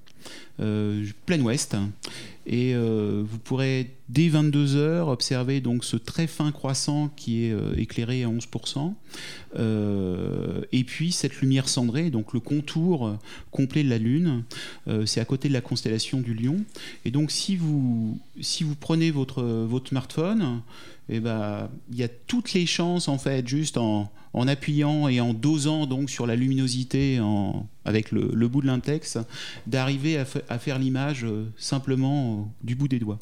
Plein 0.59 1.41
ouest 1.41 1.77
et 2.47 2.75
vous 2.75 3.39
pourrez 3.39 3.91
dès 4.09 4.29
22 4.29 4.77
heures 4.77 5.09
observer 5.09 5.61
donc 5.61 5.85
ce 5.85 5.97
très 5.97 6.27
fin 6.27 6.51
croissant 6.51 7.11
qui 7.15 7.45
est 7.45 7.55
éclairé 7.77 8.25
à 8.25 8.29
11%. 8.29 8.95
Euh, 9.57 10.63
et 10.73 10.85
puis 10.85 11.13
cette 11.13 11.41
lumière 11.41 11.69
cendrée, 11.69 12.11
donc 12.11 12.33
le 12.33 12.41
contour 12.41 13.17
complet 13.51 13.83
de 13.83 13.89
la 13.89 13.99
Lune, 13.99 14.45
euh, 14.89 15.07
c'est 15.07 15.21
à 15.21 15.25
côté 15.25 15.49
de 15.49 15.55
la 15.55 15.61
constellation 15.61 16.21
du 16.21 16.35
Lion. 16.35 16.65
Et 17.05 17.11
donc 17.11 17.31
si 17.31 17.57
vous, 17.57 18.19
si 18.41 18.65
vous 18.65 18.75
prenez 18.75 19.11
votre, 19.11 19.43
votre 19.43 19.89
smartphone, 19.89 20.61
eh 21.09 21.21
ben, 21.21 21.71
il 21.91 21.99
y 21.99 22.03
a 22.03 22.09
toutes 22.09 22.53
les 22.53 22.67
chances 22.67 23.09
en 23.09 23.19
fait, 23.19 23.47
juste 23.47 23.79
en, 23.79 24.11
en 24.33 24.49
appuyant 24.49 25.09
et 25.09 25.21
en 25.21 25.35
dosant 25.35 25.87
donc 25.87 26.11
sur 26.11 26.27
la 26.27 26.37
luminosité 26.37 27.21
avec 27.85 28.13
le, 28.13 28.49
bout 28.49 28.61
de 28.61 28.67
l'index, 28.67 29.19
d'arriver 29.67 30.19
à, 30.19 30.59
faire 30.59 30.79
l'image 30.79 31.25
euh, 31.25 31.47
simplement 31.57 32.53
du 32.63 32.75
bout 32.75 32.87
des 32.87 32.99
doigts. 32.99 33.19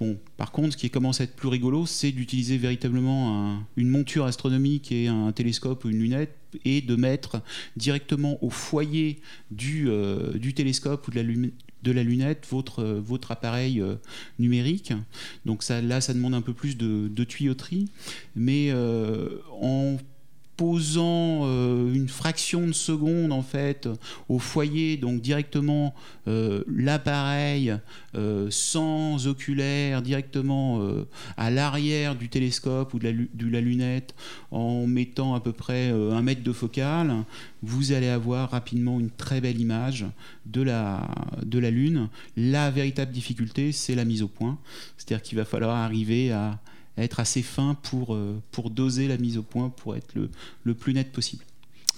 Bon, 0.00 0.18
par 0.36 0.50
contre, 0.50 0.72
ce 0.72 0.76
qui 0.78 0.88
commence 0.88 1.20
à 1.20 1.24
être 1.24 1.36
plus 1.36 1.48
rigolo, 1.48 1.84
c'est 1.84 2.10
d'utiliser 2.10 2.56
véritablement 2.56 3.58
une 3.76 3.88
monture 3.88 4.24
astronomique 4.24 4.90
et 4.92 5.08
un 5.08 5.30
télescope 5.32 5.84
ou 5.84 5.90
une 5.90 5.98
lunette 5.98 6.34
est 6.64 6.86
de 6.86 6.96
mettre 6.96 7.42
directement 7.76 8.42
au 8.42 8.48
foyer 8.48 9.20
du, 9.50 9.90
du 10.36 10.54
télescope 10.54 11.06
ou 11.06 11.10
de 11.10 11.92
la, 11.92 12.02
lunette 12.02 12.46
votre, 12.50 13.30
appareil 13.30 13.82
numérique. 14.38 14.94
Donc 15.44 15.62
là, 15.68 16.00
ça 16.00 16.14
demande 16.14 16.34
un 16.34 16.40
peu 16.40 16.54
plus 16.54 16.78
de, 16.78 17.08
de 17.08 17.24
tuyauterie. 17.24 17.90
Mais 18.34 18.72
en 19.60 19.98
posant 20.58 21.42
euh, 21.44 21.94
une 21.94 22.08
fraction 22.08 22.66
de 22.66 22.72
seconde 22.72 23.32
en 23.32 23.42
fait 23.42 23.88
au 24.28 24.40
foyer, 24.40 24.96
donc 24.96 25.20
directement 25.20 25.94
euh, 26.26 26.64
l'appareil 26.66 27.76
euh, 28.16 28.48
sans 28.50 29.28
oculaire, 29.28 30.02
directement 30.02 30.82
à 31.36 31.50
l'arrière 31.50 32.16
du 32.16 32.28
télescope 32.28 32.92
ou 32.92 32.98
de 32.98 33.04
la, 33.08 33.12
de 33.12 33.48
la, 33.48 33.60
lunette, 33.60 34.16
en 34.50 34.84
mettant 34.88 35.34
à 35.34 35.40
peu 35.40 35.52
près 35.52 35.90
un 35.90 36.22
mètre 36.22 36.42
de 36.42 36.52
focale, 36.52 37.14
vous 37.62 37.92
allez 37.92 38.08
avoir 38.08 38.50
rapidement 38.50 38.98
une 38.98 39.10
très 39.10 39.40
belle 39.40 39.60
image 39.60 40.06
de 40.46 40.62
la, 40.62 41.08
de 41.44 41.60
la 41.60 41.70
Lune. 41.70 42.08
La 42.36 42.72
véritable 42.72 43.12
difficulté, 43.12 43.70
c'est 43.70 43.94
la 43.94 44.04
mise 44.04 44.22
au 44.22 44.28
point, 44.28 44.58
c'est-à-dire 44.96 45.22
qu'il 45.22 45.38
va 45.38 45.44
falloir 45.44 45.76
arriver 45.76 46.32
à 46.32 46.58
être 47.02 47.20
assez 47.20 47.42
fin 47.42 47.74
pour, 47.82 48.14
euh, 48.14 48.40
pour 48.50 48.70
doser 48.70 49.08
la 49.08 49.16
mise 49.16 49.38
au 49.38 49.42
point, 49.42 49.70
pour 49.70 49.96
être 49.96 50.14
le, 50.14 50.30
le 50.64 50.74
plus 50.74 50.94
net 50.94 51.12
possible. 51.12 51.44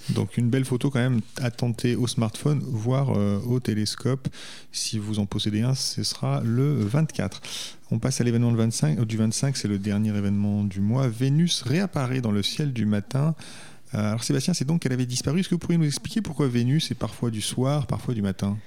Donc 0.09 0.37
une 0.37 0.49
belle 0.49 0.65
photo 0.65 0.89
quand 0.89 0.99
même 0.99 1.21
à 1.37 1.51
tenter 1.51 1.95
au 1.95 2.07
smartphone, 2.07 2.59
voire 2.65 3.11
euh, 3.15 3.39
au 3.41 3.59
télescope. 3.59 4.27
Si 4.71 4.97
vous 4.97 5.19
en 5.19 5.25
possédez 5.25 5.61
un, 5.61 5.75
ce 5.75 6.03
sera 6.03 6.41
le 6.43 6.83
24. 6.83 7.41
On 7.91 7.99
passe 7.99 8.19
à 8.19 8.23
l'événement 8.23 8.51
25, 8.51 8.99
euh, 8.99 9.05
du 9.05 9.17
25, 9.17 9.55
c'est 9.55 9.67
le 9.67 9.77
dernier 9.77 10.15
événement 10.15 10.63
du 10.63 10.81
mois. 10.81 11.07
Vénus 11.07 11.61
réapparaît 11.61 12.21
dans 12.21 12.31
le 12.31 12.41
ciel 12.41 12.73
du 12.73 12.85
matin. 12.85 13.35
alors 13.93 14.23
Sébastien, 14.23 14.53
c'est 14.53 14.65
donc 14.65 14.81
qu'elle 14.81 14.93
avait 14.93 15.05
disparu. 15.05 15.39
Est-ce 15.39 15.49
que 15.49 15.55
vous 15.55 15.59
pourriez 15.59 15.77
nous 15.77 15.85
expliquer 15.85 16.21
pourquoi 16.21 16.47
Vénus 16.47 16.89
est 16.91 16.95
parfois 16.95 17.29
du 17.29 17.41
soir, 17.41 17.85
parfois 17.85 18.13
du 18.13 18.21
matin? 18.21 18.57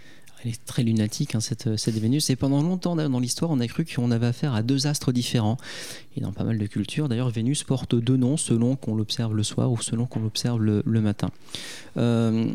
Elle 0.44 0.50
est 0.50 0.64
très 0.64 0.82
lunatique, 0.82 1.34
hein, 1.34 1.40
cette, 1.40 1.76
cette, 1.76 1.94
Vénus. 1.94 2.28
Et 2.30 2.36
pendant 2.36 2.62
longtemps 2.62 2.96
dans 2.96 3.20
l'histoire, 3.20 3.50
on 3.50 3.60
a 3.60 3.66
cru 3.66 3.84
qu'on 3.84 4.10
avait 4.10 4.26
affaire 4.26 4.54
à 4.54 4.62
deux 4.62 4.86
astres 4.86 5.12
différents. 5.12 5.56
Et 6.16 6.20
dans 6.20 6.32
pas 6.32 6.44
mal 6.44 6.58
de 6.58 6.66
cultures, 6.66 7.08
d'ailleurs, 7.08 7.30
Vénus 7.30 7.64
porte 7.64 7.94
deux 7.94 8.16
noms 8.16 8.36
selon 8.36 8.76
qu'on 8.76 8.94
l'observe 8.94 9.34
le 9.34 9.42
soir 9.42 9.72
ou 9.72 9.80
selon 9.80 10.06
qu'on 10.06 10.20
l'observe 10.20 10.62
le, 10.62 11.00
matin. 11.00 11.30
Euh, 11.96 12.48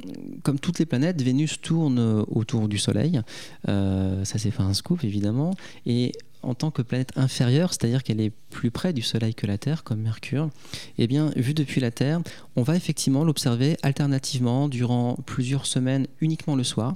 comme 0.43 0.59
toutes 0.59 0.79
les 0.79 0.85
planètes, 0.85 1.21
Vénus 1.21 1.61
tourne 1.61 2.23
autour 2.27 2.67
du 2.67 2.77
Soleil. 2.77 3.21
Euh, 3.67 4.23
ça, 4.23 4.37
c'est 4.37 4.51
pas 4.51 4.63
un 4.63 4.73
scoop, 4.73 5.03
évidemment. 5.03 5.55
Et 5.85 6.11
en 6.41 6.53
tant 6.53 6.71
que 6.71 6.81
planète 6.81 7.11
inférieure, 7.15 7.73
c'est-à-dire 7.73 8.03
qu'elle 8.03 8.21
est 8.21 8.31
plus 8.49 8.71
près 8.71 8.93
du 8.93 9.01
Soleil 9.01 9.33
que 9.33 9.45
la 9.45 9.57
Terre, 9.57 9.83
comme 9.83 9.99
Mercure, 9.99 10.49
eh 10.97 11.07
bien, 11.07 11.31
vu 11.35 11.53
depuis 11.53 11.81
la 11.81 11.91
Terre, 11.91 12.21
on 12.55 12.63
va 12.63 12.75
effectivement 12.75 13.23
l'observer 13.23 13.77
alternativement 13.83 14.69
durant 14.69 15.17
plusieurs 15.25 15.65
semaines 15.65 16.07
uniquement 16.21 16.55
le 16.55 16.63
soir 16.63 16.95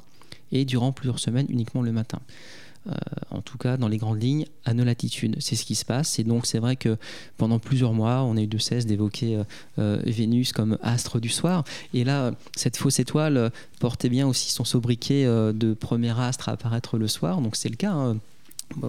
et 0.54 0.64
durant 0.64 0.94
plusieurs 0.94 1.20
semaines 1.20 1.48
uniquement 1.50 1.82
le 1.82 1.92
matin. 1.92 2.20
Euh, 2.86 2.92
en 3.32 3.42
tout 3.42 3.58
cas 3.58 3.78
dans 3.78 3.88
les 3.88 3.98
grandes 3.98 4.22
lignes, 4.22 4.46
à 4.66 4.74
nos 4.74 4.84
latitudes. 4.84 5.38
C'est 5.40 5.56
ce 5.56 5.64
qui 5.64 5.76
se 5.76 5.86
passe. 5.86 6.20
Et 6.20 6.24
donc 6.24 6.46
c'est 6.46 6.60
vrai 6.60 6.76
que 6.76 6.98
pendant 7.38 7.60
plusieurs 7.60 7.94
mois, 7.94 8.24
on 8.24 8.36
a 8.36 8.42
eu 8.42 8.48
de 8.48 8.58
cesse 8.58 8.86
d'évoquer 8.86 9.38
euh, 9.38 9.44
euh, 9.80 10.02
Vénus 10.06 10.52
comme 10.52 10.78
astre 10.82 11.20
du 11.20 11.30
soir. 11.30 11.64
Et 11.94 12.04
là, 12.04 12.32
cette 12.56 12.78
fausse 12.78 13.00
étoile 13.00 13.52
portait 13.80 14.10
bien 14.10 14.28
aussi 14.28 14.52
son 14.52 14.66
sobriquet 14.66 15.26
de 15.26 15.74
premier 15.74 16.18
astre 16.20 16.50
à 16.50 16.54
apparaître 16.54 16.98
le 16.98 17.08
soir. 17.08 17.42
Donc 17.42 17.56
c'est 17.56 17.70
le 17.70 17.76
cas. 17.76 17.92
Hein 17.92 18.18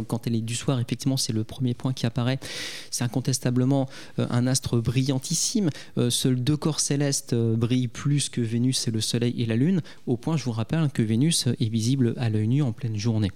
quand 0.07 0.27
elle 0.27 0.35
est 0.35 0.41
du 0.41 0.55
soir, 0.55 0.81
effectivement, 0.81 1.17
c'est 1.17 1.33
le 1.33 1.45
premier 1.45 1.75
point 1.75 1.93
qui 1.93 2.07
apparaît. 2.07 2.39
C'est 2.91 3.05
incontestablement 3.05 3.89
euh, 4.19 4.27
un 4.31 4.47
astre 4.47 4.79
brillantissime. 4.79 5.71
Euh, 5.99 6.11
seuls 6.11 6.43
deux 6.43 6.57
corps 6.57 6.81
célestes 6.81 7.33
euh, 7.33 7.57
brillent 7.57 7.89
plus 7.89 8.29
que 8.29 8.41
Vénus 8.41 8.89
et 8.89 8.91
le 8.91 9.01
Soleil 9.01 9.35
et 9.41 9.47
la 9.47 9.57
Lune, 9.57 9.83
au 10.07 10.17
point, 10.17 10.37
je 10.37 10.45
vous 10.45 10.53
rappelle, 10.53 10.89
que 10.93 11.03
Vénus 11.03 11.47
est 11.47 11.69
visible 11.69 12.15
à 12.17 12.29
l'œil 12.29 12.49
nu 12.49 12.63
en 12.63 12.73
pleine 12.73 12.97
journée 12.97 13.31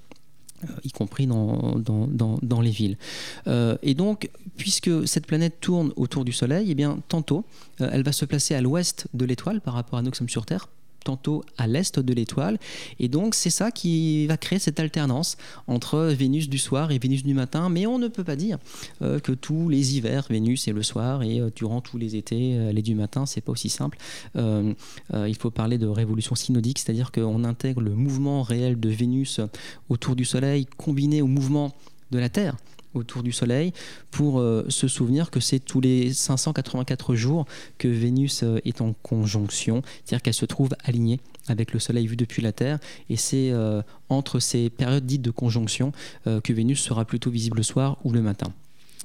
y 0.83 0.91
compris 0.91 1.29
dans, 1.29 2.61
les 2.61 2.71
villes. 2.73 2.99
et 3.47 3.95
donc, 3.95 4.29
puisque 4.57 5.07
cette 5.07 5.25
planète 5.25 5.61
tourne 5.61 5.93
autour 5.95 6.25
du 6.25 6.33
Soleil, 6.33 6.67
eh 6.69 6.75
bien, 6.75 6.99
tantôt, 7.07 7.45
elle 7.79 8.03
va 8.03 8.11
se 8.11 8.25
placer 8.25 8.57
à 8.57 8.61
l'ouest 8.61 9.07
de 9.15 9.25
l'étoile 9.25 9.61
par 9.61 9.75
rapport 9.75 10.01
à 10.01 10.03
nous 10.03 10.11
qui 10.11 10.19
sommes 10.19 10.29
sur 10.29 10.47
Terre, 10.47 10.69
tantôt 11.09 11.43
à 11.57 11.67
l'est 11.67 11.99
de 11.99 12.13
l'étoile. 12.13 12.59
Et 13.01 13.09
donc 13.09 13.35
c'est 13.35 13.49
ça 13.49 13.71
qui 13.71 14.27
va 14.27 14.37
créer 14.37 14.59
cette 14.59 14.79
alternance 14.79 15.39
entre 15.67 16.01
Vénus 16.09 16.51
du 16.51 16.59
soir 16.59 16.91
et 16.91 16.99
Vénus 16.99 17.23
du 17.23 17.33
matin. 17.33 17.71
Mais 17.71 17.87
on 17.87 17.99
ne 17.99 18.09
peut 18.09 18.25
pas 18.25 18.37
dire 18.37 18.59
euh, 19.01 19.19
que 19.19 19.33
tous 19.33 19.71
les 19.71 19.97
hivers, 19.97 20.27
Vénus 20.29 20.69
est 20.69 20.75
le 20.75 20.83
soir 20.83 21.23
et 21.23 21.41
euh, 21.41 21.51
durant 21.57 21.81
tous 21.81 21.97
les 21.97 22.15
étés, 22.15 22.51
elle 22.51 22.79
est 22.79 22.83
du 22.83 22.95
matin. 22.95 23.25
C'est 23.25 23.41
pas 23.41 23.53
aussi 23.53 23.71
simple. 23.71 23.97
Euh, 24.37 24.75
il 25.15 25.37
faut 25.37 25.51
parler 25.51 25.79
de 25.79 25.87
révolution 25.87 26.35
synodique, 26.35 26.79
c'est-à-dire 26.79 27.11
qu'on 27.11 27.43
intègre 27.45 27.81
le 27.81 27.95
mouvement 27.95 28.43
réel 28.43 28.79
de 28.79 28.91
Vénus 28.91 29.41
autour 29.89 30.15
du 30.15 30.27
Soleil 30.27 30.67
combiné 30.77 31.23
au 31.23 31.27
mouvement 31.27 31.73
de 32.11 32.19
la 32.19 32.29
Terre 32.29 32.55
autour 32.99 33.23
du 33.23 33.33
Soleil 33.33 33.73
pour 34.11 34.41
euh, 34.41 34.65
se 34.69 34.89
souvenir 34.89 35.31
que 35.31 35.41
c'est 35.41 35.59
tous 35.59 35.81
les 35.81 36.13
584 36.13 37.15
jours 37.15 37.47
que 37.79 37.89
Vénus 37.89 38.43
euh, 38.43 38.59
est 38.65 38.81
en 38.81 38.93
conjonction, 39.03 39.83
c'est-à-dire 40.05 40.23
qu'elle 40.23 40.35
se 40.35 40.47
trouve 40.47 40.71
alignée 40.85 41.21
avec 41.49 41.73
le 41.73 41.79
Soleil 41.79 42.07
vu 42.07 42.17
depuis 42.17 42.43
la 42.43 42.53
Terre, 42.53 42.79
et 43.09 43.17
c'est 43.17 43.51
euh, 43.51 43.83
entre 44.09 44.39
ces 44.41 44.69
périodes 44.69 45.07
dites 45.07 45.23
de 45.23 45.31
conjonction 45.31 45.93
que 46.25 46.53
Vénus 46.53 46.81
sera 46.81 47.05
plutôt 47.05 47.31
visible 47.31 47.59
le 47.59 47.63
soir 47.63 47.97
ou 48.05 48.13
le 48.13 48.21
matin. 48.21 48.53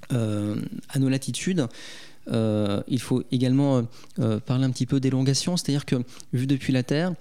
à 0.09 0.99
nos 0.99 1.09
latitudes, 1.09 1.67
il 2.27 2.99
faut 2.99 3.23
également 3.31 3.83
parler 4.45 4.65
un 4.65 4.71
petit 4.71 4.85
peu 4.85 4.99
d'élongation, 4.99 5.55
c'est-à-dire 5.57 5.85
que 5.85 6.03
vu 6.33 6.47
depuis 6.47 6.73
la 6.73 6.83
Terre, 6.83 7.13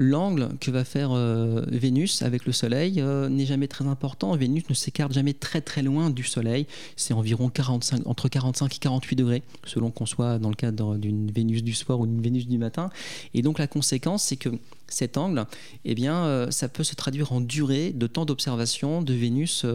l'angle 0.00 0.48
que 0.60 0.70
va 0.70 0.84
faire 0.84 1.10
euh, 1.12 1.62
Vénus 1.68 2.22
avec 2.22 2.46
le 2.46 2.52
Soleil 2.52 3.02
euh, 3.02 3.28
n'est 3.28 3.44
jamais 3.44 3.68
très 3.68 3.86
important. 3.86 4.34
Vénus 4.34 4.64
ne 4.70 4.74
s'écarte 4.74 5.12
jamais 5.12 5.34
très 5.34 5.60
très 5.60 5.82
loin 5.82 6.08
du 6.08 6.24
Soleil. 6.24 6.66
C'est 6.96 7.12
environ 7.12 7.50
45, 7.50 8.06
entre 8.06 8.30
45 8.30 8.74
et 8.74 8.78
48 8.78 9.16
degrés, 9.16 9.42
selon 9.66 9.90
qu'on 9.90 10.06
soit 10.06 10.38
dans 10.38 10.48
le 10.48 10.54
cadre 10.54 10.96
d'une 10.96 11.30
Vénus 11.30 11.62
du 11.62 11.74
soir 11.74 12.00
ou 12.00 12.06
d'une 12.06 12.22
Vénus 12.22 12.48
du 12.48 12.56
matin. 12.56 12.88
Et 13.34 13.42
donc 13.42 13.58
la 13.58 13.66
conséquence, 13.66 14.24
c'est 14.24 14.36
que 14.36 14.48
cet 14.88 15.18
angle, 15.18 15.44
eh 15.84 15.94
bien, 15.94 16.24
euh, 16.24 16.50
ça 16.50 16.70
peut 16.70 16.82
se 16.82 16.94
traduire 16.94 17.32
en 17.32 17.42
durée 17.42 17.92
de 17.92 18.06
temps 18.06 18.24
d'observation 18.24 19.02
de 19.02 19.12
Vénus 19.12 19.66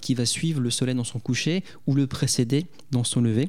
qui 0.00 0.14
va 0.14 0.26
suivre 0.26 0.60
le 0.60 0.70
Soleil 0.70 0.96
dans 0.96 1.04
son 1.04 1.20
coucher 1.20 1.62
ou 1.86 1.94
le 1.94 2.08
précéder 2.08 2.66
dans 2.90 3.04
son 3.04 3.20
lever. 3.20 3.48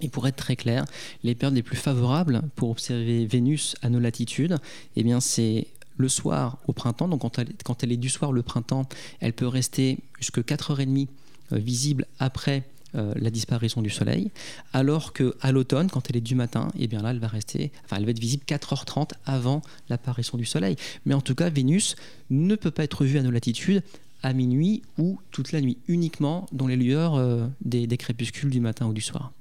Et 0.00 0.08
pour 0.08 0.26
être 0.26 0.36
très 0.36 0.56
clair, 0.56 0.84
les 1.22 1.34
périodes 1.34 1.54
les 1.54 1.62
plus 1.62 1.76
favorables 1.76 2.42
pour 2.54 2.70
observer 2.70 3.24
Vénus 3.26 3.76
à 3.82 3.88
nos 3.88 4.00
latitudes, 4.00 4.58
eh 4.94 5.02
bien 5.02 5.20
c'est 5.20 5.68
le 5.96 6.08
soir 6.08 6.58
au 6.66 6.72
printemps. 6.72 7.08
Donc 7.08 7.22
quand 7.22 7.82
elle, 7.82 7.92
est 7.92 7.96
du 7.96 8.10
soir 8.10 8.32
le 8.32 8.42
printemps, 8.42 8.86
elle 9.20 9.32
peut 9.32 9.46
rester 9.46 9.98
jusque 10.18 10.40
4h30 10.40 11.08
euh, 11.52 11.58
visible 11.58 12.06
après 12.18 12.64
euh, 12.94 13.12
la 13.16 13.30
disparition 13.30 13.82
du 13.82 13.90
soleil, 13.90 14.30
alors 14.72 15.12
que 15.12 15.34
à 15.40 15.52
l'automne, 15.52 15.88
quand 15.90 16.08
elle 16.10 16.16
est 16.16 16.20
du 16.20 16.34
matin, 16.34 16.68
eh 16.78 16.86
bien 16.86 17.02
là, 17.02 17.10
elle 17.10 17.18
va 17.18 17.28
rester, 17.28 17.72
enfin, 17.84 17.96
elle 17.96 18.04
va 18.04 18.10
être 18.10 18.20
visible 18.20 18.44
4h30 18.46 19.10
avant 19.24 19.62
l'apparition 19.88 20.38
du 20.38 20.44
soleil. 20.44 20.76
Mais 21.04 21.14
en 21.14 21.20
tout 21.20 21.34
cas, 21.34 21.48
Vénus 21.50 21.96
ne 22.30 22.54
peut 22.54 22.70
pas 22.70 22.84
être 22.84 23.04
vue 23.04 23.18
à 23.18 23.22
nos 23.22 23.30
latitudes 23.30 23.82
à 24.22 24.32
minuit 24.32 24.82
ou 24.98 25.18
toute 25.30 25.52
la 25.52 25.60
nuit, 25.60 25.78
uniquement 25.88 26.46
dans 26.52 26.66
les 26.66 26.76
lueurs 26.76 27.16
euh, 27.16 27.46
des 27.64 27.86
crépuscules 27.96 28.50
du 28.50 28.60
matin 28.60 28.86
ou 28.86 28.92
du 28.92 29.00
soir. 29.00 29.32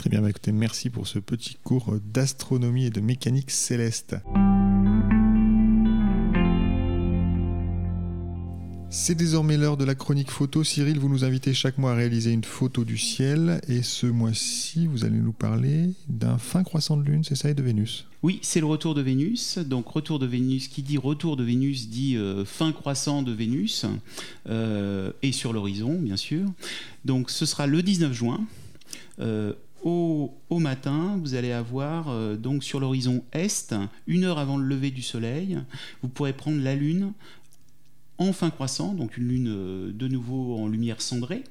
Très 0.00 0.08
bien, 0.08 0.22
bah, 0.22 0.30
écoutez, 0.30 0.50
merci 0.50 0.88
pour 0.88 1.06
ce 1.06 1.18
petit 1.18 1.58
cours 1.62 1.92
d'astronomie 2.02 2.86
et 2.86 2.90
de 2.90 3.02
mécanique 3.02 3.50
céleste. 3.50 4.16
C'est 8.88 9.14
désormais 9.14 9.58
l'heure 9.58 9.76
de 9.76 9.84
la 9.84 9.94
chronique 9.94 10.30
photo. 10.30 10.64
Cyril, 10.64 10.98
vous 10.98 11.10
nous 11.10 11.22
invitez 11.22 11.52
chaque 11.52 11.76
mois 11.76 11.92
à 11.92 11.94
réaliser 11.96 12.32
une 12.32 12.44
photo 12.44 12.86
du 12.86 12.96
ciel. 12.96 13.60
Et 13.68 13.82
ce 13.82 14.06
mois-ci, 14.06 14.86
vous 14.86 15.04
allez 15.04 15.18
nous 15.18 15.34
parler 15.34 15.90
d'un 16.08 16.38
fin 16.38 16.62
croissant 16.62 16.96
de 16.96 17.02
lune, 17.02 17.22
c'est 17.22 17.34
ça, 17.34 17.50
et 17.50 17.54
de 17.54 17.62
Vénus 17.62 18.06
Oui, 18.22 18.38
c'est 18.40 18.60
le 18.60 18.66
retour 18.66 18.94
de 18.94 19.02
Vénus. 19.02 19.58
Donc, 19.58 19.86
retour 19.86 20.18
de 20.18 20.24
Vénus, 20.24 20.68
qui 20.68 20.82
dit 20.82 20.96
retour 20.96 21.36
de 21.36 21.44
Vénus 21.44 21.90
dit 21.90 22.16
euh, 22.16 22.46
fin 22.46 22.72
croissant 22.72 23.20
de 23.20 23.32
Vénus. 23.32 23.84
Euh, 24.48 25.12
et 25.22 25.32
sur 25.32 25.52
l'horizon, 25.52 25.98
bien 26.00 26.16
sûr. 26.16 26.46
Donc, 27.04 27.28
ce 27.30 27.44
sera 27.44 27.66
le 27.66 27.82
19 27.82 28.14
juin. 28.14 28.40
Euh, 29.20 29.52
au, 29.82 30.58
matin, 30.58 31.18
vous 31.20 31.34
allez 31.34 31.52
avoir 31.52 32.08
euh, 32.08 32.36
donc 32.36 32.64
sur 32.64 32.80
l'horizon 32.80 33.24
est, 33.32 33.74
une 34.06 34.24
heure 34.24 34.38
avant 34.38 34.56
le 34.56 34.66
lever 34.66 34.90
du 34.90 35.02
soleil, 35.02 35.58
vous 36.02 36.08
pourrez 36.08 36.32
prendre 36.32 36.62
la 36.62 36.74
lune 36.74 37.12
en 38.18 38.34
fin 38.34 38.50
croissant, 38.50 38.92
donc 38.92 39.16
une 39.16 39.28
lune 39.28 39.48
euh, 39.48 39.92
de 39.92 40.06
nouveau 40.06 40.56
en 40.56 40.68
lumière 40.68 41.00
cendrée. 41.00 41.42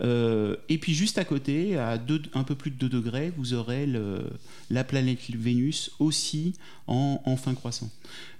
Euh, 0.00 0.56
et 0.68 0.78
puis 0.78 0.94
juste 0.94 1.18
à 1.18 1.24
côté, 1.24 1.76
à 1.76 1.98
un 2.34 2.44
peu 2.44 2.54
plus 2.54 2.70
de 2.70 2.76
2 2.76 2.88
degrés, 2.88 3.32
vous 3.36 3.54
aurez 3.54 3.88
la 4.70 4.84
planète 4.84 5.18
Vénus 5.30 5.90
aussi 5.98 6.54
en, 6.86 7.20
en 7.24 7.36
fin 7.36 7.54
croissant. 7.54 7.90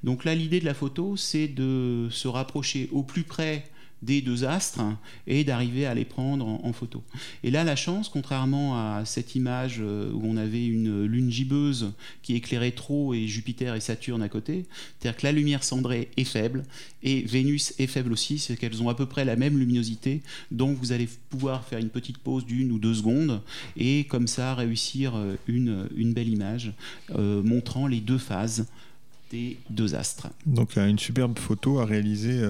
Donc 0.05 0.24
là, 0.24 0.35
l'idée 0.37 0.61
de 0.61 0.64
la 0.64 0.74
photo, 0.74 1.16
c'est 1.16 1.48
de 1.48 2.07
se 2.11 2.28
rapprocher 2.28 2.88
au 2.92 3.02
plus 3.02 3.24
près 3.24 3.64
des 4.02 4.20
deux 4.20 4.44
astres 4.44 4.82
et 5.26 5.44
d'arriver 5.44 5.86
à 5.86 5.94
les 5.94 6.04
prendre 6.04 6.46
en, 6.46 6.72
photo. 6.72 7.02
Et 7.44 7.50
là, 7.50 7.64
la 7.64 7.76
chance, 7.76 8.08
contrairement 8.08 8.76
à 8.76 9.04
cette 9.04 9.34
image 9.34 9.78
euh, 9.80 10.10
où 10.12 10.22
on 10.24 10.36
avait 10.36 10.66
une 10.66 11.04
lune 11.04 11.30
gibbeuse 11.30 11.92
qui 12.22 12.34
éclairait 12.34 12.72
trop 12.72 13.14
et 13.14 13.26
Jupiter 13.26 13.74
et 13.74 13.80
Saturne 13.80 14.22
à 14.22 14.28
côté, 14.28 14.64
c'est-à-dire 14.98 15.20
que 15.20 15.26
la 15.26 15.32
lumière 15.32 15.62
cendrée 15.62 16.10
est 16.16 16.24
faible 16.24 16.64
et 17.02 17.22
Vénus 17.22 17.74
est 17.78 17.86
faible 17.86 18.12
aussi, 18.12 18.38
c'est 18.38 18.56
qu'elles 18.56 18.82
ont 18.82 18.88
à 18.88 18.94
peu 18.94 19.06
près 19.06 19.24
la 19.24 19.36
même 19.36 19.58
luminosité, 19.58 20.22
donc 20.50 20.78
vous 20.78 20.92
allez 20.92 21.08
pouvoir 21.30 21.64
faire 21.64 21.78
une 21.78 21.90
petite 21.90 22.18
pause 22.18 22.46
d'une 22.46 22.72
ou 22.72 22.78
deux 22.78 22.94
secondes 22.94 23.42
et 23.76 24.04
comme 24.04 24.26
ça 24.26 24.54
réussir 24.54 25.14
euh, 25.14 25.36
une, 25.46 26.12
belle 26.12 26.28
image 26.28 26.72
euh, 27.10 27.42
montrant 27.42 27.86
les 27.86 28.00
deux 28.00 28.18
phases 28.18 28.66
des 29.32 29.56
deux 29.70 29.96
astres. 29.96 30.28
Donc 30.46 30.76
une 30.76 30.98
superbe 30.98 31.38
photo 31.38 31.80
à 31.80 31.84
réaliser 31.84 32.40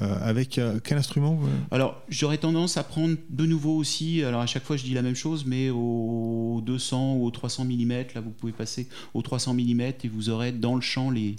euh, 0.00 0.16
avec 0.22 0.56
euh, 0.56 0.78
quel 0.82 0.96
instrument 0.96 1.38
Alors, 1.70 2.00
j'aurais 2.08 2.38
tendance 2.38 2.78
à 2.78 2.84
prendre 2.84 3.16
de 3.28 3.44
nouveau 3.44 3.76
aussi, 3.76 4.22
alors 4.22 4.40
à 4.40 4.46
chaque 4.46 4.64
fois 4.64 4.78
je 4.78 4.84
dis 4.84 4.94
la 4.94 5.02
même 5.02 5.16
chose, 5.16 5.44
mais 5.44 5.68
au 5.68 6.62
200 6.64 7.16
ou 7.16 7.26
au 7.26 7.30
300 7.30 7.66
mm, 7.66 7.90
là 8.14 8.22
vous 8.22 8.30
pouvez 8.30 8.52
passer 8.52 8.88
au 9.12 9.20
300 9.20 9.52
mm 9.54 9.80
et 9.80 10.08
vous 10.10 10.30
aurez 10.30 10.52
dans 10.52 10.74
le 10.74 10.80
champ 10.80 11.10
les, 11.10 11.36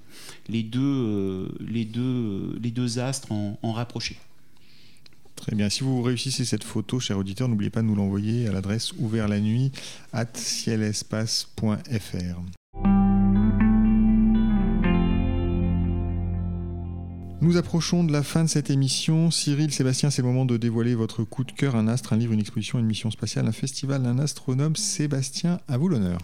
les, 0.48 0.62
deux, 0.62 0.80
euh, 0.82 1.48
les, 1.60 1.86
deux, 1.86 2.56
les 2.62 2.70
deux 2.70 3.00
astres 3.00 3.32
en, 3.32 3.58
en 3.64 3.72
rapproché. 3.72 4.18
Très 5.38 5.56
bien. 5.56 5.70
Si 5.70 5.84
vous 5.84 6.04
réussissez 6.04 6.46
cette 6.46 6.64
photo, 6.64 7.00
cher 7.00 7.18
auditeur, 7.18 7.48
n'oubliez 7.48 7.72
pas 7.72 7.82
de 7.82 7.88
nous 7.88 7.96
l'envoyer 7.96 8.48
à 8.48 8.52
l'adresse 8.52 8.94
ouvert 9.00 9.28
la 9.28 9.40
nuit 9.40 9.72
at 10.14 10.28
cielespace.fr. 10.36 12.61
Nous 17.42 17.58
approchons 17.58 18.04
de 18.04 18.12
la 18.12 18.22
fin 18.22 18.44
de 18.44 18.50
cette 18.50 18.70
émission. 18.70 19.32
Cyril, 19.32 19.74
Sébastien, 19.74 20.12
c'est 20.12 20.22
le 20.22 20.28
moment 20.28 20.46
de 20.46 20.58
dévoiler 20.58 20.94
votre 20.94 21.24
coup 21.24 21.44
de 21.44 21.52
cœur, 21.52 21.76
un 21.76 21.88
astre, 21.88 22.14
un 22.14 22.18
livre, 22.18 22.34
une 22.34 22.40
exposition, 22.40 22.78
une 22.78 22.86
mission 22.86 23.10
spatiale, 23.10 23.48
un 23.48 23.52
festival, 23.52 24.06
un 24.06 24.20
astronome. 24.20 24.76
Sébastien, 24.76 25.60
à 25.68 25.80
vous 25.80 25.88
l'honneur. 25.88 26.20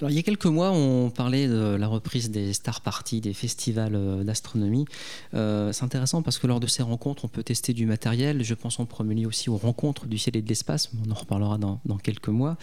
Alors, 0.00 0.12
il 0.12 0.14
y 0.14 0.20
a 0.20 0.22
quelques 0.22 0.46
mois, 0.46 0.70
on 0.70 1.10
parlait 1.10 1.48
de 1.48 1.74
la 1.74 1.88
reprise 1.88 2.30
des 2.30 2.52
star 2.52 2.82
parties, 2.82 3.20
des 3.20 3.32
festivals 3.32 3.96
euh, 3.96 4.22
d'astronomie. 4.22 4.84
Euh, 5.34 5.72
c'est 5.72 5.82
intéressant 5.82 6.22
parce 6.22 6.38
que 6.38 6.46
lors 6.46 6.60
de 6.60 6.68
ces 6.68 6.84
rencontres, 6.84 7.24
on 7.24 7.28
peut 7.28 7.42
tester 7.42 7.72
du 7.72 7.84
matériel. 7.84 8.44
Je 8.44 8.54
pense 8.54 8.78
en 8.78 8.86
premier 8.86 9.16
lieu 9.16 9.26
aussi 9.26 9.50
aux 9.50 9.56
rencontres 9.56 10.06
du 10.06 10.16
ciel 10.16 10.36
et 10.36 10.42
de 10.42 10.48
l'espace. 10.48 10.92
On 11.04 11.10
en 11.10 11.14
reparlera 11.14 11.58
dans, 11.58 11.80
quelques 12.00 12.28
mois. 12.28 12.56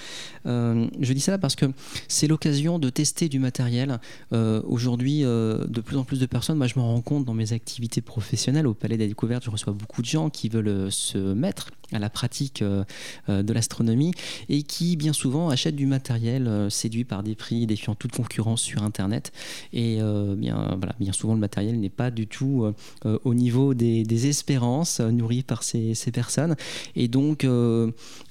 Euh, 0.45 0.87
je 1.01 1.11
dis 1.11 1.19
ça 1.19 1.37
parce 1.37 1.55
que 1.57 1.65
c'est 2.07 2.27
l'occasion 2.27 2.79
de 2.79 2.89
tester 2.89 3.27
du 3.27 3.39
matériel. 3.39 3.99
Aujourd'hui, 4.31 5.21
de 5.21 5.81
plus 5.81 5.97
en 5.97 6.03
plus 6.03 6.19
de 6.19 6.25
personnes, 6.25 6.57
moi 6.57 6.67
je 6.67 6.79
me 6.79 6.83
rends 6.83 7.01
compte 7.01 7.25
dans 7.25 7.33
mes 7.33 7.51
activités 7.53 8.01
professionnelles 8.01 8.67
au 8.67 8.73
Palais 8.73 8.97
des 8.97 9.07
Découvertes, 9.07 9.43
je 9.43 9.49
reçois 9.49 9.73
beaucoup 9.73 10.01
de 10.01 10.07
gens 10.07 10.29
qui 10.29 10.49
veulent 10.49 10.91
se 10.91 11.17
mettre 11.17 11.71
à 11.95 11.99
la 11.99 12.09
pratique 12.09 12.63
de 12.63 13.53
l'astronomie 13.53 14.13
et 14.49 14.63
qui 14.63 14.95
bien 14.95 15.13
souvent 15.13 15.49
achètent 15.49 15.75
du 15.75 15.85
matériel 15.85 16.67
séduit 16.69 17.03
par 17.03 17.23
des 17.23 17.35
prix 17.35 17.65
défiant 17.65 17.95
toute 17.95 18.11
concurrence 18.11 18.61
sur 18.61 18.83
Internet. 18.83 19.31
Et 19.73 19.97
euh, 20.01 20.35
bien, 20.35 20.75
voilà, 20.77 20.95
bien 20.99 21.13
souvent, 21.13 21.33
le 21.33 21.39
matériel 21.39 21.79
n'est 21.79 21.89
pas 21.89 22.11
du 22.11 22.27
tout 22.27 22.63
euh, 22.63 22.73
euh, 23.05 23.19
au 23.23 23.33
niveau 23.33 23.73
des, 23.73 24.05
espérances 24.27 24.99
nourries 25.01 25.43
par 25.43 25.63
ces, 25.63 25.93
personnes. 26.13 26.55
Et 26.95 27.07
donc, 27.07 27.45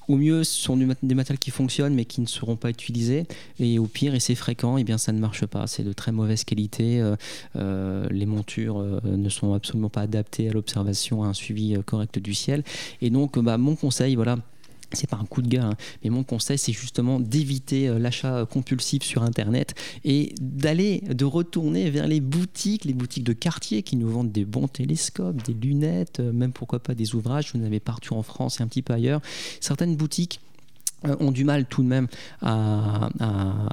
au 0.09 0.17
mieux, 0.17 0.45
ce 0.45 0.61
sont 0.61 0.77
des 0.77 1.15
matériels 1.15 1.39
qui 1.39 1.51
fonctionnent 1.51 1.95
mais 1.95 2.05
qui 2.05 2.21
ne 2.21 2.27
seront 2.27 2.57
pas 2.57 2.71
utilisés. 2.71 3.27
Et 3.59 3.79
au 3.79 3.87
pire, 3.87 4.15
et 4.15 4.21
c'est 4.21 4.35
fréquent, 4.35 4.77
eh 4.77 4.85
bien 4.85 4.99
ça 4.99 5.13
ne 5.13 5.19
marche 5.19 5.47
pas. 5.47 5.67
C'est 5.67 5.85
de 5.85 5.93
très 5.93 6.13
mauvaise 6.13 6.45
qualité. 6.45 7.03
les 7.55 8.27
montures 8.27 8.85
ne 9.05 9.29
sont 9.29 9.55
absolument 9.55 9.89
pas 9.89 10.03
adaptées 10.03 10.49
à 10.49 10.53
l'observation, 10.53 11.25
à 11.25 11.29
un 11.29 11.35
suivi 11.35 11.77
correct 11.87 12.19
du 12.19 12.35
ciel. 12.35 12.63
Et 13.01 13.11
donc, 13.11 13.39
bah, 13.39 13.59
mon 13.59 13.77
conseil, 13.77 14.15
voilà, 14.15 14.37
c'est 14.95 15.09
pas 15.09 15.17
un 15.17 15.25
coup 15.25 15.43
de 15.43 15.49
gueule, 15.49 15.63
hein. 15.63 15.77
mais 16.03 16.11
mon 16.11 16.25
conseil, 16.25 16.59
c'est 16.59 16.73
justement 16.73 17.21
d'éviter 17.21 17.89
euh, 17.89 17.99
l'achat 17.99 18.47
compulsif 18.47 19.03
sur 19.03 19.23
Internet 19.23 19.75
et 20.05 20.35
d'aller, 20.41 21.03
de 21.09 21.25
retourner 21.25 21.91
vers 21.91 22.07
les 22.07 22.21
boutiques, 22.21 22.85
les 22.85 22.95
boutiques 22.95 23.25
de 23.25 23.33
quartier 23.33 23.83
qui 23.83 23.97
nous 23.97 24.09
vendent 24.09 24.33
des 24.33 24.45
bons 24.45 24.69
télescopes, 24.69 25.43
des 25.45 25.55
lunettes, 25.55 26.21
euh, 26.21 26.33
même 26.33 26.53
pourquoi 26.53 26.79
pas 26.79 26.95
des 26.95 27.15
ouvrages. 27.15 27.53
Vous 27.55 27.61
en 27.61 27.65
avez 27.65 27.81
partout 27.81 28.15
en 28.15 28.23
France 28.23 28.61
et 28.61 28.63
un 28.63 28.69
petit 28.69 28.83
peu 28.83 28.93
ailleurs. 28.93 29.21
Certaines 29.61 29.97
boutiques 29.97 30.41
euh, 30.41 30.54
ont 31.21 31.31
du 31.31 31.45
mal 31.45 31.67
tout 31.67 31.83
de 31.83 31.89
même 31.89 32.09
à, 32.43 33.09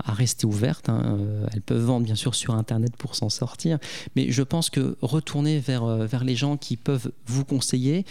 rester 0.08 0.46
ouvertes. 0.46 0.90
Hein. 0.90 1.18
Euh, 1.20 1.46
elles 1.54 1.62
peuvent 1.62 1.84
vendre 1.84 2.06
bien 2.06 2.16
sûr 2.16 2.36
sur 2.36 2.56
Internet 2.56 2.96
pour 2.98 3.16
s'en 3.16 3.30
sortir, 3.30 3.78
mais 4.16 4.32
je 4.32 4.44
pense 4.44 4.70
que 4.70 4.96
retourner 5.02 5.60
vers, 5.60 5.84
euh, 5.84 6.06
vers 6.06 6.24
les 6.24 6.36
gens 6.36 6.58
qui 6.58 6.78
peuvent 6.78 7.12
vous 7.28 7.46
conseiller, 7.46 8.06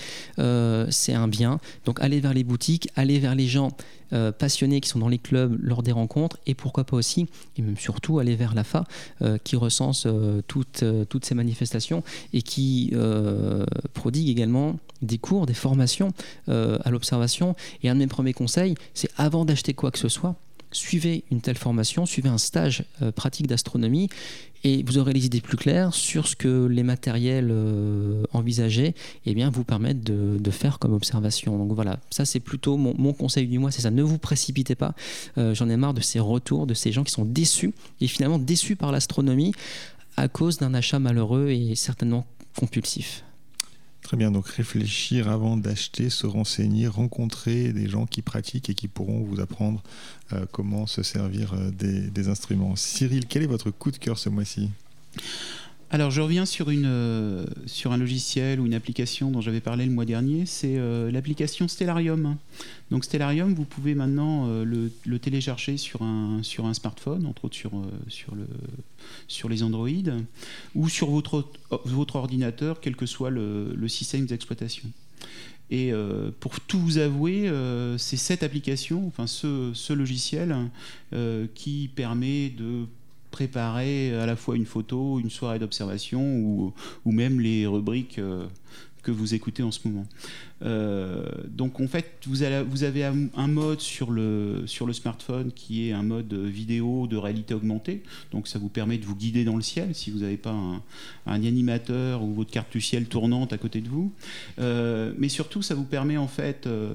c'est 0.90 1.14
un 1.14 1.28
bien. 1.28 1.61
Donc 1.85 2.00
allez 2.00 2.20
vers 2.20 2.35
les 2.35 2.44
boutiques, 2.44 2.88
allez 2.96 3.18
vers 3.18 3.35
les 3.35 3.46
gens 3.46 3.72
euh, 4.12 4.33
passionnés 4.33 4.80
qui 4.80 4.88
sont 4.88 4.98
dans 4.98 5.09
les 5.09 5.18
clubs 5.18 5.56
lors 5.62 5.85
des 5.85 5.92
rencontres 5.92 6.37
et 6.44 6.54
pourquoi 6.54 6.83
pas 6.83 6.96
aussi, 6.96 7.28
et 7.56 7.62
même 7.62 7.76
surtout 7.76 8.18
aller 8.18 8.35
vers 8.35 8.56
l'AFA 8.56 8.85
euh, 9.22 9.38
qui 9.44 9.54
recense 9.54 10.04
euh, 10.06 10.42
toutes, 10.48 10.85
toutes 11.09 11.24
ces 11.24 11.37
manifestations 11.37 12.02
et 12.33 12.42
qui 12.42 12.92
prodigue 13.94 14.28
également 14.28 14.78
des 15.02 15.18
cours, 15.18 15.46
des 15.46 15.54
formations 15.54 16.12
à 16.48 16.90
l'observation. 16.90 17.54
Et 17.82 17.88
un 17.88 17.94
de 17.94 18.00
mes 18.00 18.06
premiers 18.06 18.32
conseils, 18.32 18.74
c'est 18.94 19.10
avant 19.16 19.44
d'acheter 19.44 19.74
quoi 19.74 19.90
que 19.90 19.98
ce 19.98 20.08
soit, 20.08 20.36
suivez 20.72 21.24
une 21.30 21.40
telle 21.40 21.58
formation, 21.58 22.06
suivez 22.06 22.28
un 22.28 22.38
stage 22.38 22.84
pratique 23.14 23.46
d'astronomie 23.46 24.08
et 24.64 24.82
vous 24.82 24.98
aurez 24.98 25.12
les 25.12 25.26
idées 25.26 25.40
plus 25.40 25.56
claires 25.56 25.94
sur 25.94 26.26
ce 26.26 26.36
que 26.36 26.66
les 26.66 26.82
matériels 26.82 27.48
euh, 27.50 28.24
envisagés 28.32 28.94
eh 29.26 29.34
bien, 29.34 29.50
vous 29.50 29.64
permettent 29.64 30.02
de, 30.02 30.50
faire 30.50 30.78
comme 30.80 30.92
observation. 30.92 31.56
Donc 31.56 31.72
voilà, 31.72 32.00
ça 32.10 32.24
c'est 32.24 32.40
plutôt 32.40 32.76
mon, 32.76 33.12
conseil 33.12 33.46
du 33.46 33.58
mois, 33.58 33.70
c'est 33.70 33.82
ça, 33.82 33.90
ne 33.90 34.02
vous 34.02 34.18
précipitez 34.18 34.74
pas. 34.74 34.94
Euh, 35.38 35.54
j'en 35.54 35.68
ai 35.68 35.76
marre 35.76 35.94
de 35.94 36.00
ces 36.00 36.18
retours, 36.18 36.66
de 36.66 36.74
ces 36.74 36.90
gens 36.90 37.04
qui 37.04 37.12
sont 37.12 37.24
déçus, 37.24 37.72
et 38.00 38.08
finalement 38.08 38.38
déçus 38.38 38.74
par 38.74 38.90
l'astronomie 38.90 39.52
à 40.16 40.26
cause 40.26 40.58
d'un 40.58 40.74
achat 40.74 40.98
malheureux 40.98 41.50
et 41.50 41.76
certainement 41.76 42.26
compulsif. 42.58 43.22
Très 44.11 44.16
bien, 44.16 44.33
donc 44.33 44.49
réfléchir 44.49 45.29
avant 45.29 45.57
d'acheter, 45.57 46.11
se 46.11 46.27
renseigner, 46.27 46.88
rencontrer 46.88 47.73
des 47.73 47.88
gens 47.88 48.07
qui 48.07 48.23
pratiquent 48.23 48.68
et 48.68 48.75
qui 48.75 48.88
pourront 48.88 49.20
vous 49.20 49.38
apprendre 49.38 49.85
euh, 50.33 50.46
comment 50.51 50.88
se 50.88 51.05
servir 51.05 51.55
euh, 51.55 51.70
des, 51.70 52.29
instruments. 52.29 52.75
Cyril, 52.75 53.27
quel 53.27 53.44
est 53.44 53.46
votre 53.46 53.70
coup 53.70 53.92
de 53.92 53.99
cœur 53.99 54.18
ce 54.18 54.29
mois-ci? 54.29 54.70
Alors 55.90 56.11
je 56.11 56.20
reviens 56.20 56.44
euh, 56.44 57.44
sur 57.66 57.92
un 57.92 57.96
logiciel 57.96 58.61
ou 58.61 58.66
une 58.66 58.74
application 58.74 59.31
dont 59.31 59.40
j'avais 59.40 59.61
parlé 59.61 59.85
le 59.85 59.92
mois 59.92 60.05
dernier, 60.05 60.46
c'est 60.46 60.79
l'application 61.11 61.68
Stellarium. 61.68 62.37
Donc 62.90 63.05
Stellarium, 63.05 63.55
vous 63.55 63.64
pouvez 63.64 63.94
maintenant 63.94 64.48
le, 64.64 65.18
télécharger 65.18 65.76
sur 65.76 66.03
un, 66.03 66.42
sur 66.42 66.66
un 66.66 66.74
smartphone, 66.74 67.26
entre 67.26 67.46
autres 67.46 67.57
sur, 67.57 67.72
sur, 68.09 68.35
le, 68.35 68.46
sur 69.29 69.48
les 69.48 69.62
Android, 69.62 69.88
ou 70.74 70.88
sur 70.88 71.11
votre, 71.11 71.44
ordinateur, 72.16 72.81
quel 72.81 72.96
que 72.96 73.07
soit 73.07 73.31
le, 73.31 73.88
système 73.88 74.26
d'exploitation. 74.26 74.88
Et 75.70 75.92
euh, 75.92 76.31
pour 76.40 76.61
tout 76.61 76.81
vous 76.81 76.98
avouer, 76.98 77.48
euh, 77.48 77.96
c'est 77.96 78.16
cette 78.16 78.42
application, 78.42 79.07
enfin 79.07 79.26
ce, 79.29 79.92
logiciel, 79.92 80.57
euh, 81.12 81.46
qui 81.55 81.90
permet 81.94 82.50
de 82.50 82.87
préparer 83.31 84.14
à 84.14 84.27
la 84.27 84.37
fois 84.37 84.57
une 84.57 84.66
photo, 84.66 85.21
une 85.21 85.31
soirée 85.31 85.59
d'observation 85.59 86.23
ou, 86.23 86.73
même 87.07 87.40
les 87.40 87.66
rubriques 87.66 88.21
que 89.03 89.11
vous 89.11 89.35
écoutez 89.35 89.62
en 89.62 89.71
ce 89.71 89.87
moment. 89.88 90.07
Euh, 90.62 91.25
donc 91.49 91.81
en 91.81 91.88
fait, 91.88 92.07
vous, 92.27 92.43
avez 92.43 93.05
un 93.05 93.47
mode 93.47 93.81
sur 93.81 94.11
le, 94.11 94.64
smartphone 94.66 95.53
qui 95.53 95.88
est 95.88 95.93
un 95.93 96.03
mode 96.03 96.33
vidéo 96.35 97.07
de 97.07 97.16
réalité 97.16 97.55
augmentée. 97.55 98.03
Donc 98.33 98.49
ça 98.49 98.59
vous 98.59 98.69
permet 98.69 98.99
de 98.99 99.07
vous 99.07 99.16
guider 99.16 99.45
dans 99.45 99.57
le 99.57 99.62
ciel 99.62 99.95
si 99.95 100.11
vous 100.11 100.21
n'avez 100.21 100.37
pas 100.37 100.55
un, 100.55 100.83
animateur 101.27 102.23
ou 102.23 102.35
votre 102.35 102.51
carte 102.51 102.73
du 102.73 102.81
ciel 102.81 103.07
tournante 103.07 103.53
à 103.53 103.59
côté 103.59 103.81
de 103.81 103.88
vous. 103.88 104.12
Euh, 104.59 105.12
mais 105.19 105.29
surtout, 105.29 105.62
ça 105.62 105.75
vous 105.75 105.85
permet 105.85 106.16
en 106.16 106.29
fait 106.29 106.66
euh, 106.66 106.93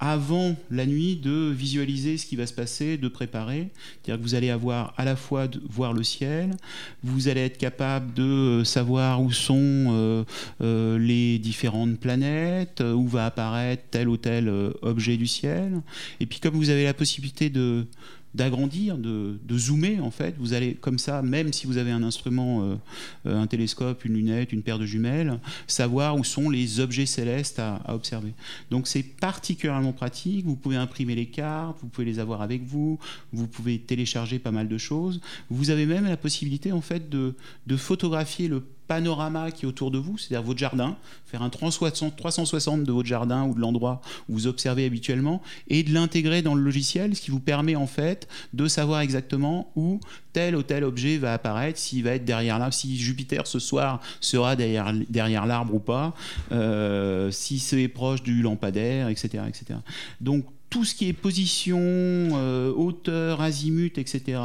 avant 0.00 0.56
la 0.70 0.86
nuit 0.86 1.16
de 1.16 1.50
visualiser 1.50 2.16
ce 2.16 2.24
qui 2.24 2.34
va 2.34 2.46
se 2.46 2.54
passer, 2.54 2.96
de 2.96 3.08
préparer. 3.08 3.68
C'est-à-dire 4.02 4.20
que 4.20 4.28
vous 4.28 4.34
allez 4.34 4.48
avoir 4.48 4.94
à 4.96 5.04
la 5.04 5.14
fois 5.14 5.46
de 5.46 5.60
voir 5.68 5.92
le 5.92 6.02
ciel, 6.02 6.56
vous 7.04 7.28
allez 7.28 7.42
être 7.42 7.58
capable 7.58 8.14
de 8.14 8.22
euh, 8.22 8.64
savoir 8.64 9.22
où 9.22 9.30
sont 9.30 9.58
euh, 9.58 10.24
euh, 10.62 10.98
les 10.98 11.38
différentes 11.38 12.00
planètes, 12.00 12.80
où 12.80 13.06
va 13.06 13.26
apparaître 13.26 13.82
tel 13.90 14.08
ou 14.08 14.16
tel 14.16 14.50
objet 14.80 15.18
du 15.18 15.26
ciel. 15.26 15.82
Et 16.18 16.26
puis 16.26 16.40
comme 16.40 16.54
vous 16.54 16.70
avez 16.70 16.84
la 16.84 16.94
possibilité 16.94 17.50
de 17.50 17.86
d'agrandir, 18.34 18.96
de, 18.96 19.38
zoomer 19.52 20.00
en 20.00 20.10
fait. 20.10 20.34
Vous 20.38 20.52
allez 20.52 20.74
comme 20.74 20.98
ça, 20.98 21.22
même 21.22 21.52
si 21.52 21.66
vous 21.66 21.76
avez 21.76 21.90
un 21.90 22.02
instrument, 22.02 22.78
euh, 23.26 23.42
un 23.42 23.46
télescope, 23.46 24.04
une 24.04 24.14
lunette, 24.14 24.52
une 24.52 24.62
paire 24.62 24.78
de 24.78 24.86
jumelles, 24.86 25.38
savoir 25.66 26.16
où 26.16 26.24
sont 26.24 26.48
les 26.48 26.80
objets 26.80 27.06
célestes 27.06 27.58
à, 27.58 27.80
observer. 27.88 28.32
Donc 28.70 28.86
c'est 28.86 29.02
particulièrement 29.02 29.92
pratique. 29.92 30.46
Vous 30.46 30.56
pouvez 30.56 30.76
imprimer 30.76 31.14
les 31.14 31.26
cartes, 31.26 31.78
vous 31.82 31.88
pouvez 31.88 32.04
les 32.04 32.18
avoir 32.18 32.42
avec 32.42 32.62
vous, 32.64 32.98
vous 33.32 33.46
pouvez 33.46 33.78
télécharger 33.78 34.38
pas 34.38 34.52
mal 34.52 34.68
de 34.68 34.78
choses. 34.78 35.20
Vous 35.50 35.70
avez 35.70 35.86
même 35.86 36.04
la 36.04 36.16
possibilité 36.16 36.72
en 36.72 36.80
fait 36.80 37.08
de 37.10 37.34
photographier 37.76 38.48
le 38.48 38.62
panorama 38.90 39.52
qui 39.52 39.66
est 39.66 39.68
autour 39.68 39.92
de 39.92 39.98
vous, 39.98 40.18
c'est-à-dire 40.18 40.44
votre 40.44 40.58
jardin, 40.58 40.96
faire 41.24 41.42
un 41.42 41.48
360 41.48 42.82
de 42.82 42.90
votre 42.90 43.06
jardin 43.06 43.44
ou 43.44 43.54
de 43.54 43.60
l'endroit 43.60 44.02
où 44.28 44.32
vous 44.32 44.46
observez 44.48 44.84
habituellement, 44.84 45.40
et 45.68 45.84
de 45.84 45.94
l'intégrer 45.94 46.42
dans 46.42 46.56
le 46.56 46.62
logiciel, 46.62 47.14
ce 47.14 47.20
qui 47.20 47.30
vous 47.30 47.38
permet 47.38 47.76
en 47.76 47.86
fait 47.86 48.26
de 48.52 48.66
savoir 48.66 49.02
exactement 49.02 49.70
où 49.76 50.00
tel 50.32 50.56
ou 50.56 50.64
tel 50.64 50.82
objet 50.82 51.18
va 51.18 51.34
apparaître, 51.34 51.78
s'il 51.78 52.02
va 52.02 52.16
être 52.16 52.24
derrière 52.24 52.58
l'arbre, 52.58 52.74
si 52.74 52.98
Jupiter 52.98 53.46
ce 53.46 53.60
soir 53.60 54.00
sera 54.20 54.56
derrière, 54.56 54.92
derrière 55.08 55.46
l'arbre 55.46 55.72
ou 55.72 55.78
pas, 55.78 56.12
euh, 56.50 57.30
si 57.30 57.60
c'est 57.60 57.86
proche 57.86 58.24
du 58.24 58.42
lampadaire, 58.42 59.06
etc., 59.08 59.44
etc. 59.46 59.78
Donc 60.20 60.46
tout 60.68 60.84
ce 60.84 60.96
qui 60.96 61.08
est 61.08 61.12
position, 61.12 61.78
euh, 61.78 62.72
hauteur, 62.72 63.40
azimut, 63.40 63.98
etc., 63.98 64.40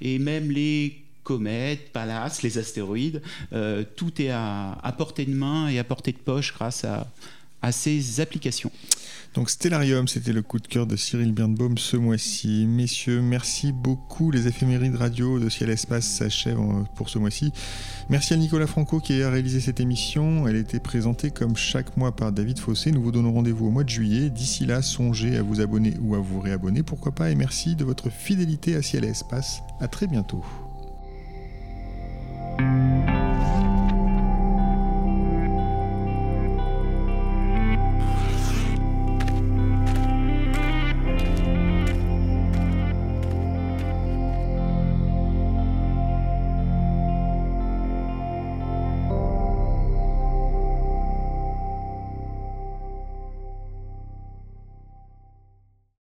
et 0.00 0.18
même 0.18 0.50
les 0.50 1.03
comètes, 1.24 1.90
palaces, 1.92 2.42
les 2.42 2.58
astéroïdes, 2.58 3.22
euh, 3.52 3.82
tout 3.96 4.22
est 4.22 4.30
à, 4.30 4.94
portée 4.96 5.24
de 5.24 5.34
main 5.34 5.68
et 5.68 5.78
à 5.78 5.84
portée 5.84 6.12
de 6.12 6.18
poche 6.18 6.54
grâce 6.54 6.84
à, 6.84 7.06
ces 7.72 8.20
applications. 8.20 8.70
Donc 9.32 9.48
Stellarium, 9.48 10.06
c'était 10.06 10.34
le 10.34 10.42
coup 10.42 10.58
de 10.58 10.68
cœur 10.68 10.86
de 10.86 10.96
Cyril 10.96 11.32
Birnbaum 11.32 11.78
ce 11.78 11.96
mois-ci. 11.96 12.66
Messieurs, 12.66 13.22
merci 13.22 13.72
beaucoup. 13.72 14.30
Les 14.30 14.46
éphémérides 14.46 14.96
radio 14.96 15.40
de 15.40 15.48
Ciel 15.48 15.70
Espace 15.70 16.06
s'achèvent 16.06 16.60
euh, 16.60 16.84
pour 16.94 17.08
ce 17.08 17.18
mois-ci. 17.18 17.52
Merci 18.10 18.34
à 18.34 18.36
Nicolas 18.36 18.66
Franco 18.66 19.00
qui 19.00 19.22
a 19.22 19.30
réalisé 19.30 19.60
cette 19.60 19.80
émission. 19.80 20.46
Elle 20.46 20.56
était 20.56 20.78
présentée 20.78 21.30
comme 21.30 21.56
chaque 21.56 21.96
mois 21.96 22.14
par 22.14 22.32
David 22.32 22.58
Fossé. 22.58 22.92
Nous 22.92 23.02
vous 23.02 23.12
donnons 23.12 23.32
rendez-vous 23.32 23.68
au 23.68 23.70
mois 23.70 23.84
de 23.84 23.88
juillet. 23.88 24.28
D'ici 24.28 24.66
là, 24.66 24.82
songez 24.82 25.38
à 25.38 25.42
vous 25.42 25.62
abonner 25.62 25.94
ou 26.02 26.14
à 26.14 26.18
vous 26.18 26.40
réabonner, 26.40 26.82
pourquoi 26.82 27.12
pas. 27.12 27.30
Et 27.30 27.34
merci 27.34 27.76
de 27.76 27.84
votre 27.84 28.10
fidélité 28.10 28.76
à 28.76 28.82
Ciel 28.82 29.04
Espace. 29.04 29.62
À 29.80 29.88
très 29.88 30.06
bientôt. 30.06 30.44
Música 32.58 33.13